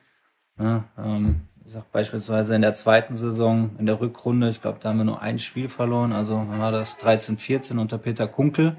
[0.58, 4.88] Ja, ähm, ich sag beispielsweise in der zweiten Saison, in der Rückrunde, ich glaube, da
[4.88, 6.12] haben wir nur ein Spiel verloren.
[6.12, 8.76] Also wann war das 13, 14 unter Peter Kunkel.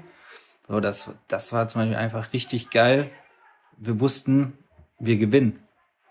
[0.68, 3.10] So, das, das war zum Beispiel einfach richtig geil.
[3.76, 4.58] Wir wussten,
[5.06, 5.60] wir gewinnen.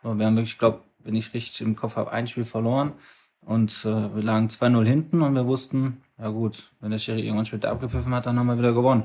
[0.01, 2.93] So, wir haben wirklich, ich glaube, wenn ich richtig im Kopf habe, ein Spiel verloren
[3.41, 7.45] und äh, wir lagen 2-0 hinten und wir wussten, ja gut, wenn der Schiri irgendwann
[7.45, 9.03] später abgepfiffen hat, dann haben wir wieder gewonnen.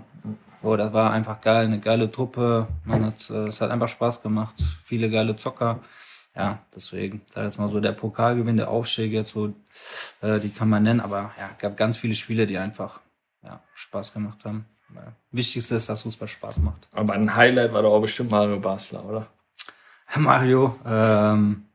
[0.62, 2.66] So, das war einfach geil, eine geile Truppe.
[2.84, 4.54] Man hat, äh, es hat einfach Spaß gemacht.
[4.84, 5.80] Viele geile Zocker.
[6.34, 9.54] Ja, deswegen, sag jetzt mal so, der Pokalgewinn, der Aufstieg jetzt so,
[10.20, 13.00] äh, die kann man nennen, aber ja, gab ganz viele Spiele, die einfach
[13.42, 14.64] ja, Spaß gemacht haben.
[14.94, 16.88] Ja, Wichtigste ist, dass Fußball Spaß macht.
[16.92, 19.26] Aber ein Highlight war doch auch bestimmt Mario Basler, oder?
[20.16, 21.66] Mario, ähm,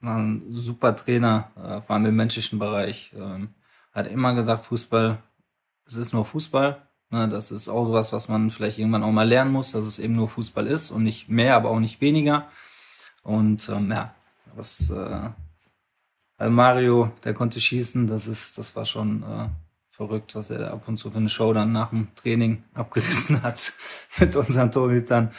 [0.00, 3.12] war ein super Trainer, äh, vor allem im menschlichen Bereich.
[3.16, 3.54] Ähm,
[3.92, 5.18] hat immer gesagt, Fußball,
[5.86, 6.82] es ist nur Fußball.
[7.10, 9.98] Ne, das ist auch sowas, was man vielleicht irgendwann auch mal lernen muss, dass es
[9.98, 12.48] eben nur Fußball ist und nicht mehr, aber auch nicht weniger.
[13.22, 14.14] Und ähm, ja,
[14.56, 19.48] was äh, Mario, der konnte schießen, das ist, das war schon äh,
[19.90, 23.74] verrückt, was er ab und zu für eine Show dann nach dem Training abgerissen hat
[24.18, 25.32] mit unseren Torhütern.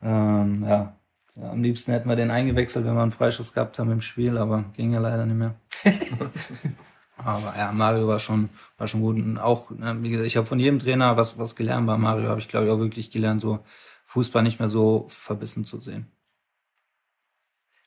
[0.00, 0.97] Ähm, ja,
[1.40, 4.38] ja, am liebsten hätten wir den eingewechselt, wenn wir einen Freischuss gehabt haben im Spiel,
[4.38, 5.54] aber ging ja leider nicht mehr.
[7.16, 9.16] aber ja, Mario war schon, war schon gut.
[9.16, 11.86] Und auch, ne, wie gesagt, ich habe von jedem Trainer was, was gelernt.
[11.86, 13.60] Bei Mario habe ich, glaube ich, auch wirklich gelernt, so
[14.06, 16.10] Fußball nicht mehr so verbissen zu sehen.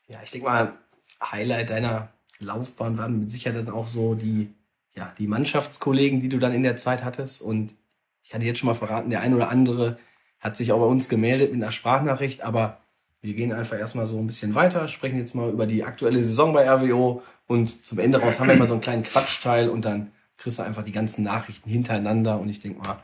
[0.07, 0.73] Ja, ich denke mal,
[1.21, 2.09] Highlight deiner
[2.39, 4.53] Laufbahn waren mit Sicherheit dann auch so die,
[4.93, 7.41] ja, die Mannschaftskollegen, die du dann in der Zeit hattest.
[7.41, 7.75] Und
[8.23, 9.97] ich hatte jetzt schon mal verraten, der ein oder andere
[10.39, 12.80] hat sich auch bei uns gemeldet mit einer Sprachnachricht, aber
[13.21, 16.53] wir gehen einfach erstmal so ein bisschen weiter, sprechen jetzt mal über die aktuelle Saison
[16.53, 20.11] bei RWO und zum Ende raus haben wir immer so einen kleinen Quatschteil und dann
[20.37, 22.99] kriegst du einfach die ganzen Nachrichten hintereinander und ich denke mal,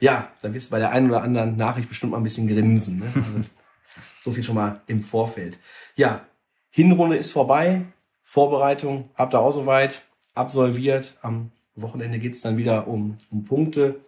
[0.00, 2.98] ja, da wirst du bei der einen oder anderen Nachricht bestimmt mal ein bisschen grinsen.
[2.98, 3.06] Ne?
[3.14, 3.44] Also,
[4.22, 5.58] so viel schon mal im Vorfeld.
[5.94, 6.26] Ja,
[6.70, 7.82] Hinrunde ist vorbei,
[8.22, 10.02] Vorbereitung habt ihr auch soweit
[10.34, 11.16] absolviert.
[11.22, 14.00] Am Wochenende geht's dann wieder um, um Punkte.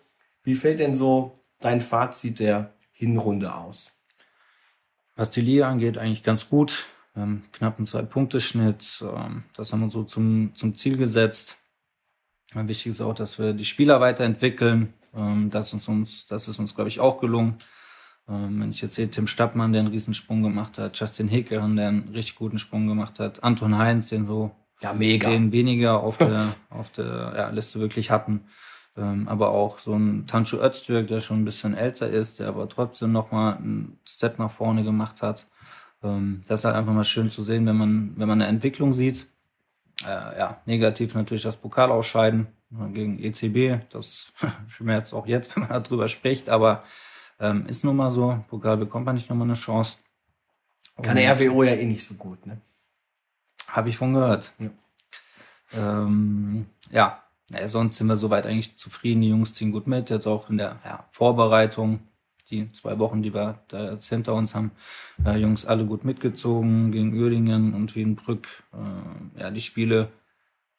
[0.43, 4.02] Wie fällt denn so dein Fazit der Hinrunde aus?
[5.15, 6.87] Was die Liga angeht, eigentlich ganz gut.
[7.15, 9.03] Wir haben knapp einen Zwei-Punkte-Schnitt.
[9.03, 11.59] Ähm, das haben wir so zum, zum Ziel gesetzt.
[12.55, 14.95] Wichtig ist auch, dass wir die Spieler weiterentwickeln.
[15.15, 17.57] Ähm, das ist uns, das ist uns, glaube ich, auch gelungen.
[18.29, 21.89] Ähm, wenn ich jetzt sehe, Tim Stappmann, der einen Riesensprung gemacht hat, Justin Hickeren, der
[21.89, 25.29] einen richtig guten Sprung gemacht hat, Anton Heinz, den so, ja, mega.
[25.29, 28.47] den weniger auf der, auf der ja, Liste wirklich hatten.
[28.97, 32.69] Ähm, aber auch so ein Tancho Öztürk, der schon ein bisschen älter ist, der aber
[32.69, 35.47] trotzdem nochmal einen Step nach vorne gemacht hat.
[36.03, 38.93] Ähm, das ist halt einfach mal schön zu sehen, wenn man, wenn man eine Entwicklung
[38.93, 39.27] sieht.
[40.05, 42.49] Äh, ja, negativ natürlich das Pokalausscheiden
[42.93, 43.85] gegen ECB.
[43.91, 44.33] Das
[44.69, 46.85] schmerzt auch jetzt, wenn man darüber spricht, aber
[47.41, 48.45] ähm, ist nun mal so.
[48.49, 49.97] Pokal bekommt man nicht nochmal eine Chance.
[51.01, 52.61] Kann der RWO ja eh nicht so gut, ne?
[53.69, 54.53] Habe ich von gehört.
[54.59, 54.69] Ja.
[55.75, 57.23] Ähm, ja,
[57.53, 59.21] naja, sonst sind wir soweit eigentlich zufrieden.
[59.21, 60.11] Die Jungs ziehen gut mit.
[60.11, 62.01] Jetzt auch in der ja, Vorbereitung,
[62.51, 64.73] die zwei Wochen, die wir da jetzt hinter uns haben,
[65.25, 68.49] äh, Jungs alle gut mitgezogen gegen Uerdingen und Wiedenbrück.
[68.73, 70.09] Äh, ja, die Spiele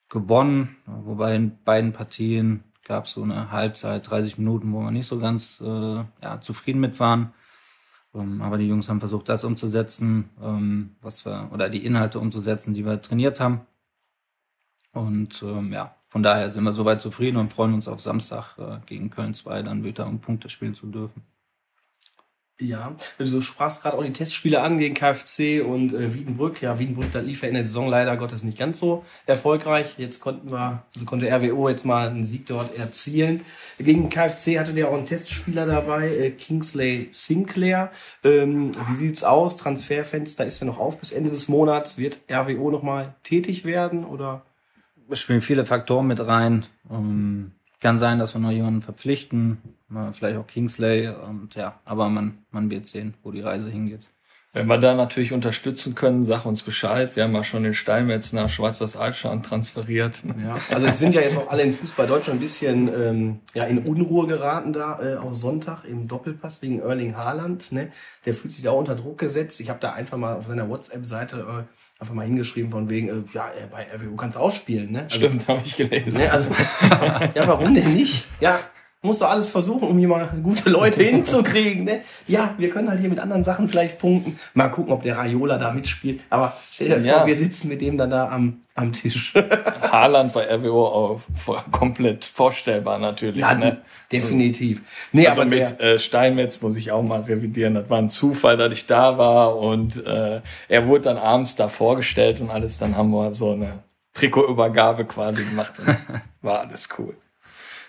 [0.09, 5.07] gewonnen, wobei in beiden Partien gab es so eine Halbzeit, 30 Minuten, wo wir nicht
[5.07, 7.33] so ganz äh, ja, zufrieden mit waren.
[8.13, 12.73] Ähm, aber die Jungs haben versucht, das umzusetzen, ähm, was wir, oder die Inhalte umzusetzen,
[12.73, 13.61] die wir trainiert haben.
[14.91, 18.77] Und ähm, ja, von daher sind wir soweit zufrieden und freuen uns auf Samstag äh,
[18.85, 21.23] gegen Köln 2 dann wieder um Punkte spielen zu dürfen.
[22.59, 26.61] Ja, also du sprachst gerade auch die Testspiele an gegen KfC und äh, Wiedenbrück.
[26.61, 29.95] Ja, Wiedenbrück, da lief ja in der Saison leider Gottes nicht ganz so erfolgreich.
[29.97, 33.41] Jetzt konnten wir, also konnte RWO jetzt mal einen Sieg dort erzielen.
[33.79, 37.91] Gegen KfC hatte der auch einen Testspieler dabei, äh, Kingsley Sinclair.
[38.23, 39.57] Ähm, wie sieht's aus?
[39.57, 41.97] Transferfenster ist ja noch auf bis Ende des Monats.
[41.97, 44.43] Wird RWO nochmal tätig werden oder?
[45.13, 46.65] Es spielen viele Faktoren mit rein.
[46.89, 49.59] Ähm, kann sein, dass wir noch jemanden verpflichten,
[50.11, 51.07] vielleicht auch Kingsley.
[51.07, 54.07] Und ja, aber man, man wird sehen, wo die Reise hingeht.
[54.53, 57.15] Wenn wir da natürlich unterstützen können, sag uns Bescheid.
[57.15, 60.23] Wir haben ja schon den Steinmetz nach Schwarz-Weiß-Altschan transferiert.
[60.43, 63.65] Ja, also es sind ja jetzt auch alle in Fußball Deutschland ein bisschen ähm, ja,
[63.65, 67.71] in Unruhe geraten da äh, auf Sonntag im Doppelpass wegen Erling Haaland.
[67.71, 67.91] Ne?
[68.25, 69.59] Der fühlt sich da unter Druck gesetzt.
[69.59, 73.23] Ich habe da einfach mal auf seiner WhatsApp-Seite äh, einfach mal hingeschrieben von wegen, äh,
[73.33, 75.03] ja, äh, bei RWO kannst du ausspielen, ne?
[75.03, 76.21] Also, Stimmt, habe ich gelesen.
[76.21, 76.49] Ne, also,
[77.33, 78.25] ja, warum denn nicht?
[78.41, 78.59] Ja,
[79.03, 81.83] muss doch alles versuchen, um hier mal gute Leute hinzukriegen.
[81.83, 82.01] Ne?
[82.27, 84.39] Ja, wir können halt hier mit anderen Sachen vielleicht punkten.
[84.53, 86.21] Mal gucken, ob der Raiola da mitspielt.
[86.29, 87.17] Aber stell dir ja.
[87.17, 89.33] vor, wir sitzen mit dem dann da am, am Tisch.
[89.81, 91.21] Haaland bei RWO auch
[91.71, 93.41] komplett vorstellbar natürlich.
[93.41, 93.81] Ja, ne?
[94.11, 94.81] definitiv.
[95.11, 97.75] Nee, also aber mit äh, Steinmetz muss ich auch mal revidieren.
[97.75, 100.39] Das war ein Zufall, dass ich da war und äh,
[100.69, 102.77] er wurde dann abends da vorgestellt und alles.
[102.77, 103.79] Dann haben wir so eine
[104.13, 105.97] Trikotübergabe quasi gemacht und
[106.41, 107.17] war alles cool.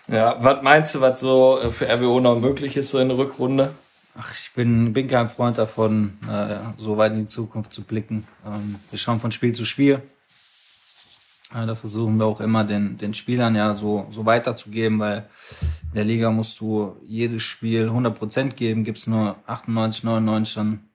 [0.09, 3.19] Ja, was meinst du, was so äh, für RWO noch möglich ist, so in der
[3.19, 3.75] Rückrunde?
[4.17, 8.27] Ach, ich bin, bin kein Freund davon, äh, so weit in die Zukunft zu blicken.
[8.47, 10.03] Ähm, wir schauen von Spiel zu Spiel.
[11.55, 15.29] Äh, da versuchen wir auch immer den, den Spielern ja so, so weiterzugeben, weil
[15.89, 20.89] in der Liga musst du jedes Spiel 100% geben, gibt's nur 98, 99, dann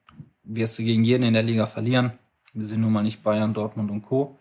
[0.44, 2.12] wirst du gegen jeden in der Liga verlieren.
[2.52, 4.38] Wir sind nun mal nicht Bayern, Dortmund und Co.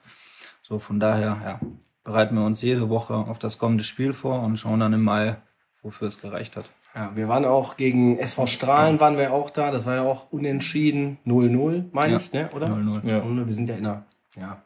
[0.64, 1.60] So, von daher, ja,
[2.10, 5.36] bereiten wir uns jede Woche auf das kommende Spiel vor und schauen dann im Mai,
[5.84, 6.72] wofür es gereicht hat.
[6.96, 9.70] Ja, wir waren auch gegen SV Strahlen, waren wir auch da.
[9.70, 12.20] Das war ja auch unentschieden 0-0, meine ja.
[12.20, 12.50] ich, ne?
[12.56, 12.66] oder?
[12.66, 13.08] 0-0.
[13.08, 13.46] Ja.
[13.46, 14.64] Wir sind ja in der, ja,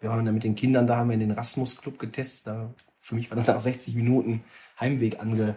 [0.00, 2.46] wir waren ja mit den Kindern da, haben wir in den Rasmus Club getestet.
[2.46, 4.42] Da, für mich war das nach 60 Minuten
[4.80, 5.56] Heimweg ange,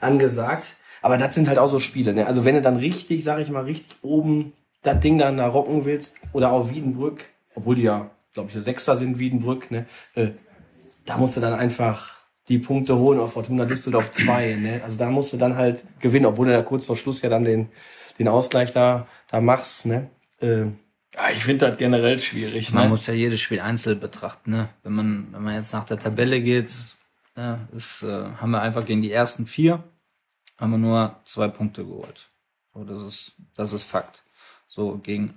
[0.00, 0.76] angesagt.
[1.02, 2.12] Aber das sind halt auch so Spiele.
[2.12, 2.26] Ne?
[2.26, 5.84] Also wenn du dann richtig, sag ich mal, richtig oben das Ding dann da rocken
[5.84, 9.86] willst oder auch Wiedenbrück, obwohl die ja, glaube ich, Sechster sind, Wiedenbrück, ne?
[10.16, 10.30] Äh,
[11.04, 14.56] da musst du dann einfach die Punkte holen auf Fortuna Düsseldorf 2.
[14.56, 14.80] Ne?
[14.82, 17.44] Also da musst du dann halt gewinnen, obwohl du da kurz vor Schluss ja dann
[17.44, 17.68] den,
[18.18, 19.86] den Ausgleich da, da machst.
[19.86, 20.10] Ne?
[20.40, 20.62] Äh,
[21.14, 22.72] ja, ich finde das generell schwierig.
[22.72, 22.88] Man ne?
[22.90, 24.50] muss ja jedes Spiel einzeln betrachten.
[24.50, 24.68] Ne?
[24.82, 26.72] Wenn, man, wenn man jetzt nach der Tabelle geht,
[27.36, 29.84] ne, ist, äh, haben wir einfach gegen die ersten vier
[30.60, 32.28] haben wir nur zwei Punkte geholt.
[32.74, 34.22] So, das ist, das ist Fakt.
[34.68, 35.34] So, gegen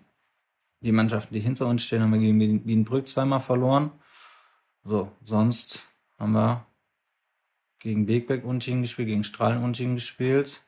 [0.82, 3.92] die Mannschaften, die hinter uns stehen, haben wir gegen Wiedenbrück zweimal verloren.
[4.86, 5.84] So, sonst
[6.20, 6.66] haben wir
[7.80, 10.62] gegen Begbeck unentschieden gespielt, gegen Strahlen unentschieden gespielt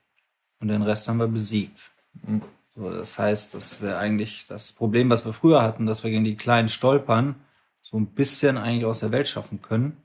[0.59, 1.91] und den Rest haben wir besiegt.
[2.13, 2.41] Mhm.
[2.75, 6.25] So, das heißt, das wäre eigentlich das Problem, was wir früher hatten, dass wir gegen
[6.25, 7.35] die kleinen stolpern,
[7.81, 9.97] so ein bisschen eigentlich aus der Welt schaffen können.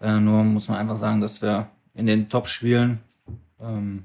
[0.00, 3.00] Äh, nur muss man einfach sagen, dass wir in den Top-Spielen
[3.60, 4.04] ähm,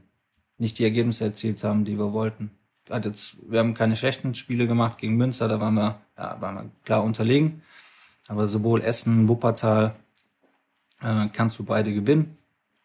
[0.59, 2.51] nicht die Ergebnisse erzielt haben, die wir wollten.
[2.89, 6.71] Jetzt, wir haben keine schlechten Spiele gemacht gegen Münster, da waren wir, ja, waren wir
[6.83, 7.63] klar unterlegen.
[8.27, 9.95] Aber sowohl Essen, Wuppertal
[11.01, 12.35] äh, kannst du beide gewinnen.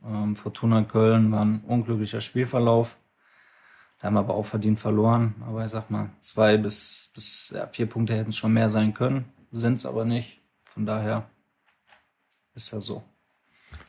[0.05, 2.97] Ähm, Fortuna Köln war ein unglücklicher Spielverlauf.
[3.99, 5.35] Da haben wir aber auch verdient verloren.
[5.47, 8.95] Aber ich sag mal, zwei bis, bis ja, vier Punkte hätten es schon mehr sein
[8.95, 10.41] können, sind es aber nicht.
[10.65, 11.29] Von daher
[12.55, 13.03] ist das so.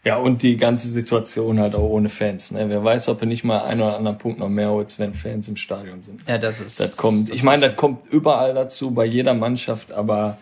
[0.06, 2.52] Ja, und die ganze Situation halt auch ohne Fans.
[2.52, 2.70] Ne?
[2.70, 5.48] Wer weiß, ob er nicht mal einen oder anderen Punkt noch mehr holt, wenn Fans
[5.48, 6.28] im Stadion sind.
[6.28, 6.80] Ja, das ist.
[6.80, 7.30] Das kommt.
[7.30, 10.38] Das ich meine, das kommt überall dazu, bei jeder Mannschaft, aber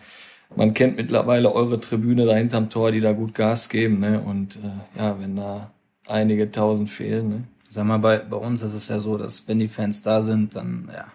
[0.56, 4.00] man kennt mittlerweile eure Tribüne da hinterm Tor, die da gut Gas geben.
[4.00, 4.20] Ne?
[4.20, 5.70] Und äh, ja, wenn da
[6.06, 7.28] einige tausend fehlen.
[7.28, 7.44] Ne?
[7.68, 10.54] Sag mal, bei, bei uns ist es ja so, dass wenn die Fans da sind,
[10.56, 11.06] dann ja,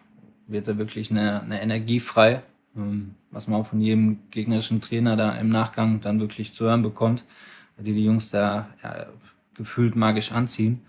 [0.47, 2.41] wird da wirklich eine, eine Energie frei,
[2.75, 6.81] ähm, was man auch von jedem gegnerischen Trainer da im Nachgang dann wirklich zu hören
[6.81, 7.25] bekommt,
[7.77, 9.07] die die Jungs da ja,
[9.53, 10.81] gefühlt magisch anziehen.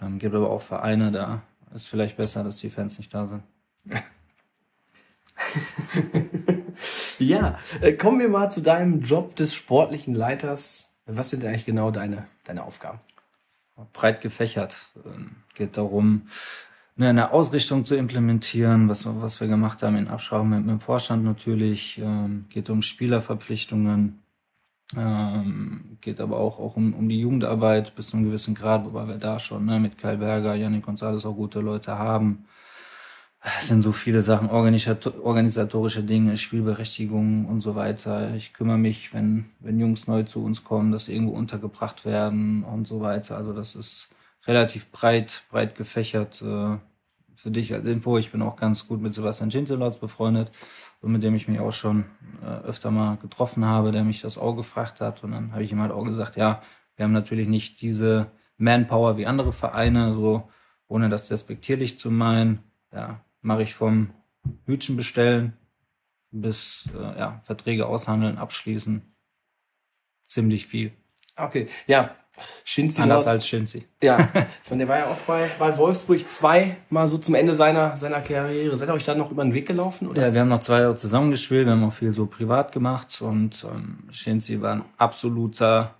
[0.00, 1.42] Ähm, gibt aber auch Vereine, da
[1.74, 3.42] ist vielleicht besser, dass die Fans nicht da sind.
[7.20, 10.96] Ja, äh, kommen wir mal zu deinem Job des sportlichen Leiters.
[11.06, 12.98] Was sind eigentlich genau deine, deine Aufgaben?
[13.92, 14.88] Breit gefächert.
[15.04, 16.22] Ähm, geht darum,
[16.96, 20.80] ne, eine Ausrichtung zu implementieren, was, was wir gemacht haben in Absprache mit, mit dem
[20.80, 21.98] Vorstand natürlich.
[21.98, 24.22] Ähm, geht um Spielerverpflichtungen.
[24.96, 29.06] Ähm, geht aber auch, auch um, um die Jugendarbeit bis zu einem gewissen Grad, wobei
[29.06, 32.46] wir da schon ne, mit Kai Berger, Janik González auch gute Leute haben.
[33.42, 38.34] Es sind so viele Sachen, organisatorische Dinge, Spielberechtigung und so weiter.
[38.34, 42.64] Ich kümmere mich, wenn, wenn Jungs neu zu uns kommen, dass sie irgendwo untergebracht werden
[42.64, 43.38] und so weiter.
[43.38, 44.10] Also das ist
[44.46, 46.42] relativ breit, breit gefächert.
[46.42, 46.76] Äh,
[47.34, 50.50] für dich als Info, ich bin auch ganz gut mit Sebastian Schinzelotz befreundet
[51.00, 52.04] und mit dem ich mich auch schon
[52.42, 55.24] äh, öfter mal getroffen habe, der mich das auch gefragt hat.
[55.24, 56.62] Und dann habe ich ihm halt auch gesagt, ja,
[56.96, 60.50] wir haben natürlich nicht diese Manpower wie andere Vereine, so
[60.88, 62.58] ohne das despektierlich zu meinen.
[62.92, 64.10] Ja, mache ich vom
[64.66, 65.56] Hütchen bestellen
[66.30, 69.02] bis äh, ja, Verträge aushandeln, abschließen.
[70.26, 70.92] Ziemlich viel.
[71.36, 72.14] Okay, ja.
[72.64, 73.86] Shinzi Anders als Shinzi.
[74.02, 74.16] Ja,
[74.70, 78.20] meine, der war ja auch bei, bei Wolfsburg 2 mal so zum Ende seiner, seiner
[78.20, 78.74] Karriere.
[78.76, 80.08] Seid ihr euch da noch über den Weg gelaufen?
[80.08, 80.28] Oder?
[80.28, 83.20] Ja, wir haben noch zwei Jahre zusammen gespielt, wir haben auch viel so privat gemacht
[83.20, 85.96] und ähm, Shinzi war ein absoluter,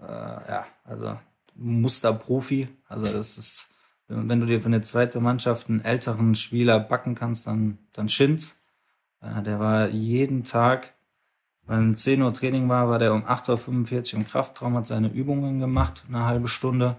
[0.00, 1.18] äh, ja, also
[1.54, 2.68] Musterprofi.
[2.88, 3.68] Also das ist,
[4.14, 8.60] wenn du dir für eine zweite Mannschaft einen älteren Spieler backen kannst, dann, dann Shinz.
[9.20, 10.94] Äh, der war jeden Tag,
[11.64, 15.60] wenn 10 Uhr Training war, war der um 8.45 Uhr im Kraftraum, hat seine Übungen
[15.60, 16.96] gemacht, eine halbe Stunde.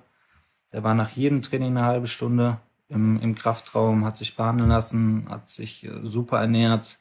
[0.72, 5.28] Der war nach jedem Training eine halbe Stunde im, im Kraftraum, hat sich behandeln lassen,
[5.30, 6.98] hat sich äh, super ernährt.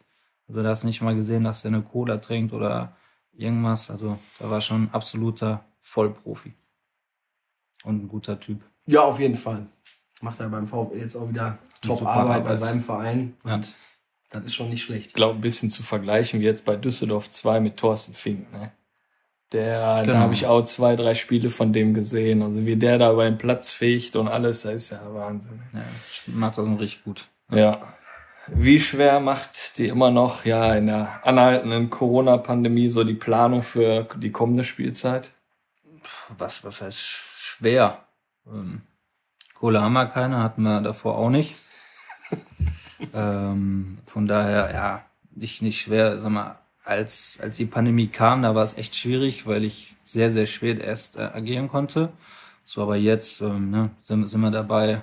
[0.49, 2.97] Also da hast du nicht mal gesehen, dass er eine Cola trinkt oder
[3.33, 3.91] irgendwas.
[3.91, 6.55] Also da war schon ein absoluter Vollprofi.
[7.85, 8.63] Und ein guter Typ.
[8.87, 9.67] Ja, auf jeden Fall.
[10.23, 13.35] Macht er beim VfL jetzt auch wieder top Super Arbeit bei seinem Verein.
[13.45, 13.57] Ja.
[13.57, 13.75] Und
[14.31, 15.09] das ist schon nicht schlecht.
[15.09, 18.51] Ich glaube, ein bisschen zu vergleichen wie jetzt bei Düsseldorf 2 mit Thorsten Fink.
[18.53, 18.73] Ne?
[19.53, 20.15] Der, Genau.
[20.15, 22.43] Da habe ich auch zwei, drei Spiele von dem gesehen.
[22.43, 25.61] Also wie der da über den Platz fegt und alles, das ist ja Wahnsinn.
[25.73, 25.83] Ja,
[26.29, 27.29] macht das richtig gut.
[27.51, 27.95] Ja.
[28.47, 34.09] Wie schwer macht die immer noch, ja, in der anhaltenden Corona-Pandemie so die Planung für
[34.17, 35.33] die kommende Spielzeit?
[36.39, 38.05] Was, was heißt schwer?
[38.47, 38.83] Ähm,
[39.63, 41.55] Kohle haben wir keine, hatten wir davor auch nicht.
[43.15, 45.05] ähm, von daher, ja,
[45.37, 46.21] nicht, nicht schwer.
[46.21, 50.33] Sag mal, als, als die Pandemie kam, da war es echt schwierig, weil ich sehr,
[50.33, 52.09] sehr spät erst äh, agieren konnte.
[52.65, 55.03] So, aber jetzt ähm, ne, sind, sind wir dabei,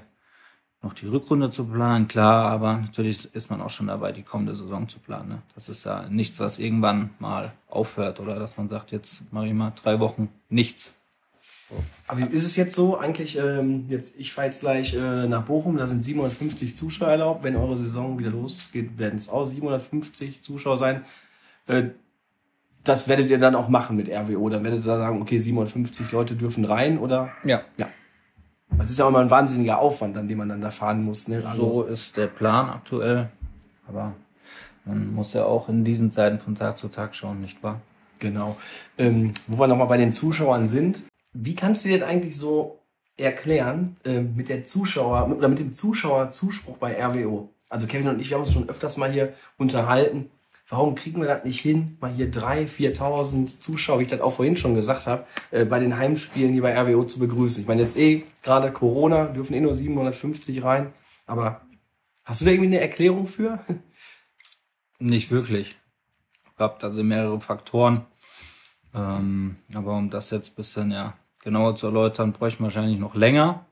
[0.81, 4.55] noch die Rückrunde zu planen, klar, aber natürlich ist man auch schon dabei, die kommende
[4.55, 5.29] Saison zu planen.
[5.29, 5.41] Ne?
[5.55, 9.53] Das ist ja nichts, was irgendwann mal aufhört oder dass man sagt, jetzt mache ich
[9.53, 10.98] mal drei Wochen nichts.
[12.07, 15.77] Aber ist es jetzt so, eigentlich, ähm, jetzt, ich fahre jetzt gleich äh, nach Bochum,
[15.77, 17.43] da sind 750 Zuschauer erlaubt.
[17.43, 21.03] Wenn eure Saison wieder losgeht, werden es auch 750 Zuschauer sein.
[21.67, 21.89] Äh,
[22.83, 24.49] das werdet ihr dann auch machen mit RWO.
[24.49, 27.29] Dann werdet ihr sagen, okay, 750 Leute dürfen rein oder?
[27.43, 27.61] Ja,
[28.77, 31.27] Das ist ja auch immer ein wahnsinniger Aufwand, an dem man dann da fahren muss.
[31.27, 31.35] Ne?
[31.35, 33.29] Also, so ist der Plan aktuell.
[33.87, 34.13] Aber
[34.85, 37.81] man muss ja auch in diesen Zeiten von Tag zu Tag schauen, nicht wahr?
[38.19, 38.57] Genau.
[38.97, 41.03] Ähm, wo wir nochmal bei den Zuschauern sind.
[41.33, 42.79] Wie kannst du dir denn eigentlich so
[43.17, 47.53] erklären ähm, mit der Zuschauer mit, oder mit dem Zuschauerzuspruch bei RWO?
[47.69, 50.31] Also Kevin und ich, wir haben uns schon öfters mal hier unterhalten.
[50.69, 54.33] Warum kriegen wir das nicht hin, mal hier 3.000, 4.000 Zuschauer, wie ich das auch
[54.33, 57.61] vorhin schon gesagt habe, äh, bei den Heimspielen hier bei RWO zu begrüßen?
[57.61, 60.93] Ich meine, jetzt eh gerade Corona, dürfen eh nur 750 rein.
[61.25, 61.61] Aber
[62.23, 63.59] hast du da irgendwie eine Erklärung für?
[64.99, 65.75] Nicht wirklich.
[66.45, 68.05] Ich glaube, da sind mehrere Faktoren.
[68.93, 73.15] Ähm, aber um das jetzt ein bisschen ja, genauer zu erläutern, bräuchte ich wahrscheinlich noch
[73.15, 73.65] länger.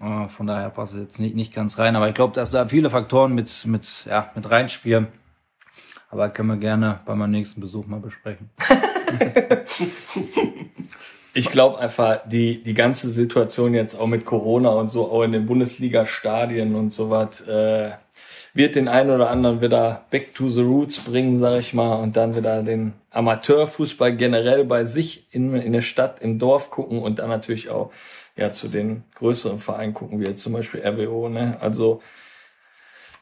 [0.00, 1.96] Äh, von daher passt es jetzt nicht, nicht ganz rein.
[1.96, 5.08] Aber ich glaube, dass da viele Faktoren mit, mit, ja, mit reinspielen.
[6.10, 8.50] Aber können wir gerne bei meinem nächsten Besuch mal besprechen.
[11.38, 15.30] Ich glaube einfach, die, die ganze Situation jetzt auch mit Corona und so, auch in
[15.30, 17.90] den Bundesliga-Stadien und so was, äh,
[18.58, 22.16] wird den einen oder anderen wieder back to the roots bringen, sag ich mal, und
[22.16, 27.20] dann wieder den Amateurfußball generell bei sich in, in der Stadt, im Dorf gucken und
[27.20, 27.92] dann natürlich auch
[28.36, 31.56] ja zu den größeren Vereinen gucken, wie jetzt zum Beispiel RWO, ne?
[31.60, 32.00] Also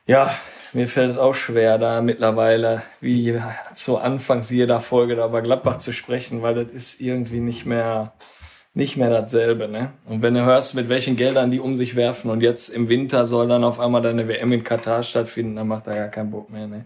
[0.06, 0.34] ja,
[0.72, 3.38] mir fällt es auch schwer, da mittlerweile, wie
[3.74, 8.14] zu Anfangs jeder Folge da bei Gladbach zu sprechen, weil das ist irgendwie nicht mehr,
[8.76, 9.92] nicht mehr dasselbe, ne?
[10.04, 13.26] Und wenn du hörst, mit welchen Geldern die um sich werfen und jetzt im Winter
[13.26, 16.50] soll dann auf einmal deine WM in Katar stattfinden, dann macht da gar keinen Bock
[16.50, 16.84] mehr, ne?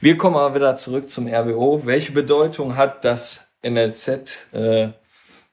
[0.00, 1.84] Wir kommen aber wieder zurück zum RWO.
[1.84, 4.88] Welche Bedeutung hat das NLZ, äh,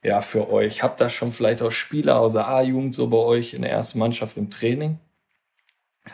[0.02, 0.82] ja, für euch?
[0.82, 3.98] Habt ihr schon vielleicht auch Spieler aus der A-Jugend so bei euch in der ersten
[3.98, 4.98] Mannschaft im Training?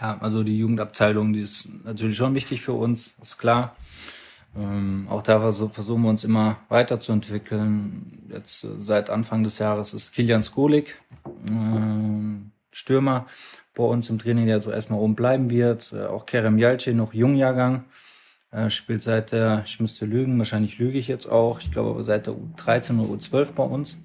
[0.01, 3.77] Ja, also die Jugendabteilung, die ist natürlich schon wichtig für uns, ist klar.
[4.57, 8.20] Ähm, auch da versuch, versuchen wir uns immer weiterzuentwickeln.
[8.33, 10.97] Jetzt äh, seit Anfang des Jahres ist Kilian Skolik,
[11.51, 13.27] ähm, Stürmer,
[13.75, 15.93] bei uns im Training, der so erstmal oben bleiben wird.
[15.93, 17.85] Äh, auch Kerem Jalce, noch Jungjahrgang,
[18.51, 22.05] äh, spielt seit der, ich müsste lügen, wahrscheinlich lüge ich jetzt auch, ich glaube aber
[22.05, 24.03] seit der U13 oder U12 bei uns.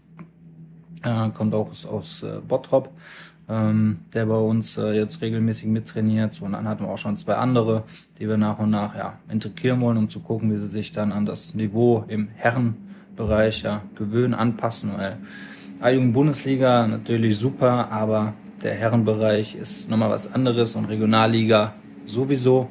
[1.04, 2.92] Äh, kommt auch aus, aus äh, Bottrop
[3.48, 6.42] ähm, der bei uns äh, jetzt regelmäßig mittrainiert.
[6.42, 7.84] Und dann hatten wir auch schon zwei andere,
[8.20, 11.12] die wir nach und nach ja, integrieren wollen, um zu gucken, wie sie sich dann
[11.12, 12.30] an das Niveau im
[13.16, 14.94] Herrenbereich ja, gewöhnen, anpassen.
[14.98, 15.18] Weil
[15.80, 21.74] A-Jugend Bundesliga natürlich super, aber der Herrenbereich ist nochmal was anderes und Regionalliga
[22.06, 22.70] sowieso.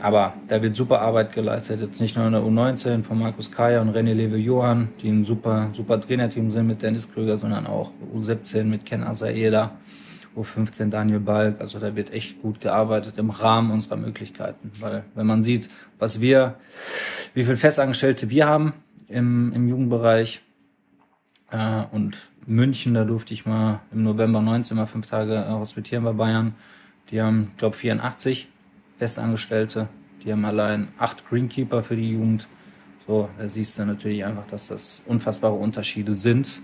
[0.00, 1.80] Aber da wird super Arbeit geleistet.
[1.80, 5.70] Jetzt nicht nur in der U19 von Markus Kaya und René Lewe-Johann, die ein super,
[5.72, 9.72] super Trainerteam sind mit Dennis Krüger, sondern auch U17 mit Ken Asaeda,
[10.36, 11.60] U15 Daniel Balk.
[11.60, 14.70] Also da wird echt gut gearbeitet im Rahmen unserer Möglichkeiten.
[14.80, 16.56] Weil wenn man sieht, was wir,
[17.34, 18.72] wie viele Festangestellte wir haben
[19.08, 20.40] im, im Jugendbereich
[21.50, 22.16] äh, und
[22.46, 26.54] München, da durfte ich mal im November 19 mal fünf Tage äh, hospitieren bei Bayern.
[27.10, 28.48] Die haben, glaube 84
[28.98, 29.88] Festangestellte.
[30.24, 32.48] Die haben allein acht Greenkeeper für die Jugend.
[33.06, 36.60] So, da siehst du natürlich einfach, dass das unfassbare Unterschiede sind.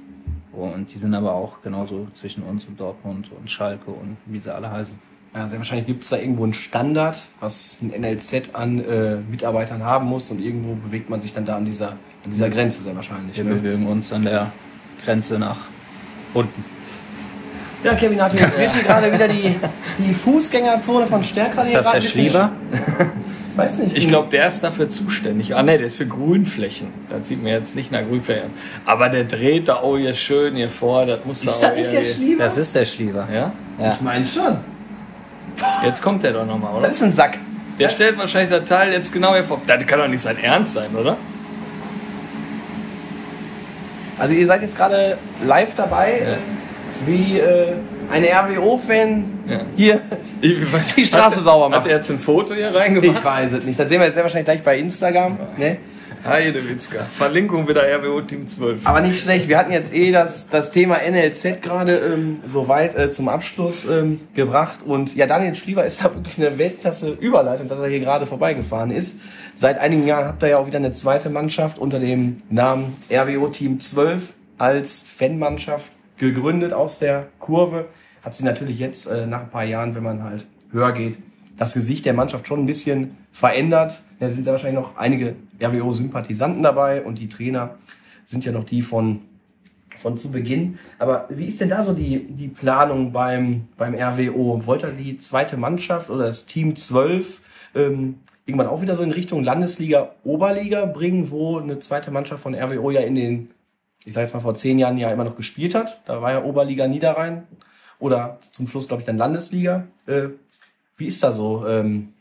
[0.53, 4.55] Und die sind aber auch genauso zwischen uns und Dortmund und Schalke und wie sie
[4.55, 5.12] alle heißen.
[5.35, 9.83] Ja, sehr wahrscheinlich gibt es da irgendwo einen Standard, was ein NLZ an äh, Mitarbeitern
[9.83, 12.95] haben muss und irgendwo bewegt man sich dann da an dieser, an dieser Grenze sehr
[12.95, 13.37] wahrscheinlich.
[13.37, 13.55] Wir Ne?
[13.55, 14.53] bewegen uns an der
[15.05, 15.57] Grenze nach
[16.35, 16.65] unten.
[17.83, 19.55] Ja, Kevin Arthur, jetzt wird hier gerade wieder die,
[19.99, 22.53] die Fußgängerzone von Stärkrad Ist das der Schlieber?
[23.57, 23.97] Weiß nicht.
[23.97, 25.55] Ich glaube, der ist dafür zuständig.
[25.55, 26.89] Ah ne, der ist für Grünflächen.
[27.11, 28.51] Das sieht mir jetzt nicht nach Grünflächen aus.
[28.87, 31.05] Aber der dreht da auch hier schön hier vor.
[31.05, 32.45] Das muss da ist auch das nicht der Schlieber?
[32.45, 33.29] Das ist der Schlieber.
[33.33, 33.53] Ja?
[33.79, 33.93] Ja.
[33.93, 34.57] Ich meine schon.
[35.85, 36.87] Jetzt kommt der doch nochmal, oder?
[36.89, 37.39] Das ist ein Sack.
[37.79, 39.61] Der stellt wahrscheinlich das Teil jetzt genau hier vor.
[39.67, 41.17] Das kann doch nicht sein Ernst sein, oder?
[44.19, 47.73] Also ihr seid jetzt gerade live dabei, äh, wie äh,
[48.11, 49.61] ein RWO-Fan Ja.
[49.75, 50.01] hier
[50.43, 51.87] die Straße hat, sauber Hat macht.
[51.89, 53.19] er jetzt ein Foto hier reingemacht?
[53.19, 53.79] Ich weiß es nicht.
[53.81, 55.39] Das sehen wir jetzt sehr wahrscheinlich gleich bei Instagram.
[55.57, 55.79] Ne?
[56.25, 57.01] Heidewitzka.
[57.03, 58.87] Verlinkung wieder RWO Team 12.
[58.87, 59.49] Aber nicht schlecht.
[59.49, 64.21] Wir hatten jetzt eh das, das Thema NLZ gerade ähm, soweit äh, zum Abschluss ähm,
[64.35, 64.85] gebracht.
[64.87, 69.19] Und ja, Daniel Schliever ist da wirklich eine Weltklasse-Überleitung, dass er hier gerade vorbeigefahren ist.
[69.55, 73.49] Seit einigen Jahren habt ihr ja auch wieder eine zweite Mannschaft unter dem Namen RWO
[73.49, 77.87] Team 12 als Fanmannschaft gegründet aus der Kurve.
[78.23, 81.19] Hat sie natürlich jetzt äh, nach ein paar Jahren, wenn man halt höher geht,
[81.57, 84.03] das Gesicht der Mannschaft schon ein bisschen verändert.
[84.23, 87.75] Da sind ja wahrscheinlich noch einige RWO-Sympathisanten dabei und die Trainer
[88.25, 89.23] sind ja noch die von,
[89.97, 90.79] von zu Beginn.
[91.01, 94.65] Aber wie ist denn da so die, die Planung beim, beim RWO?
[94.65, 97.41] Wollt ihr die zweite Mannschaft oder das Team 12
[97.75, 102.55] ähm, irgendwann auch wieder so in Richtung Landesliga, Oberliga bringen, wo eine zweite Mannschaft von
[102.55, 103.51] RWO ja in den,
[104.05, 106.01] ich sag jetzt mal vor zehn Jahren ja immer noch gespielt hat?
[106.07, 107.43] Da war ja Oberliga Niederrhein
[107.99, 109.89] oder zum Schluss, glaube ich, dann Landesliga.
[110.07, 110.29] Äh,
[110.97, 112.13] wie ist da so ähm,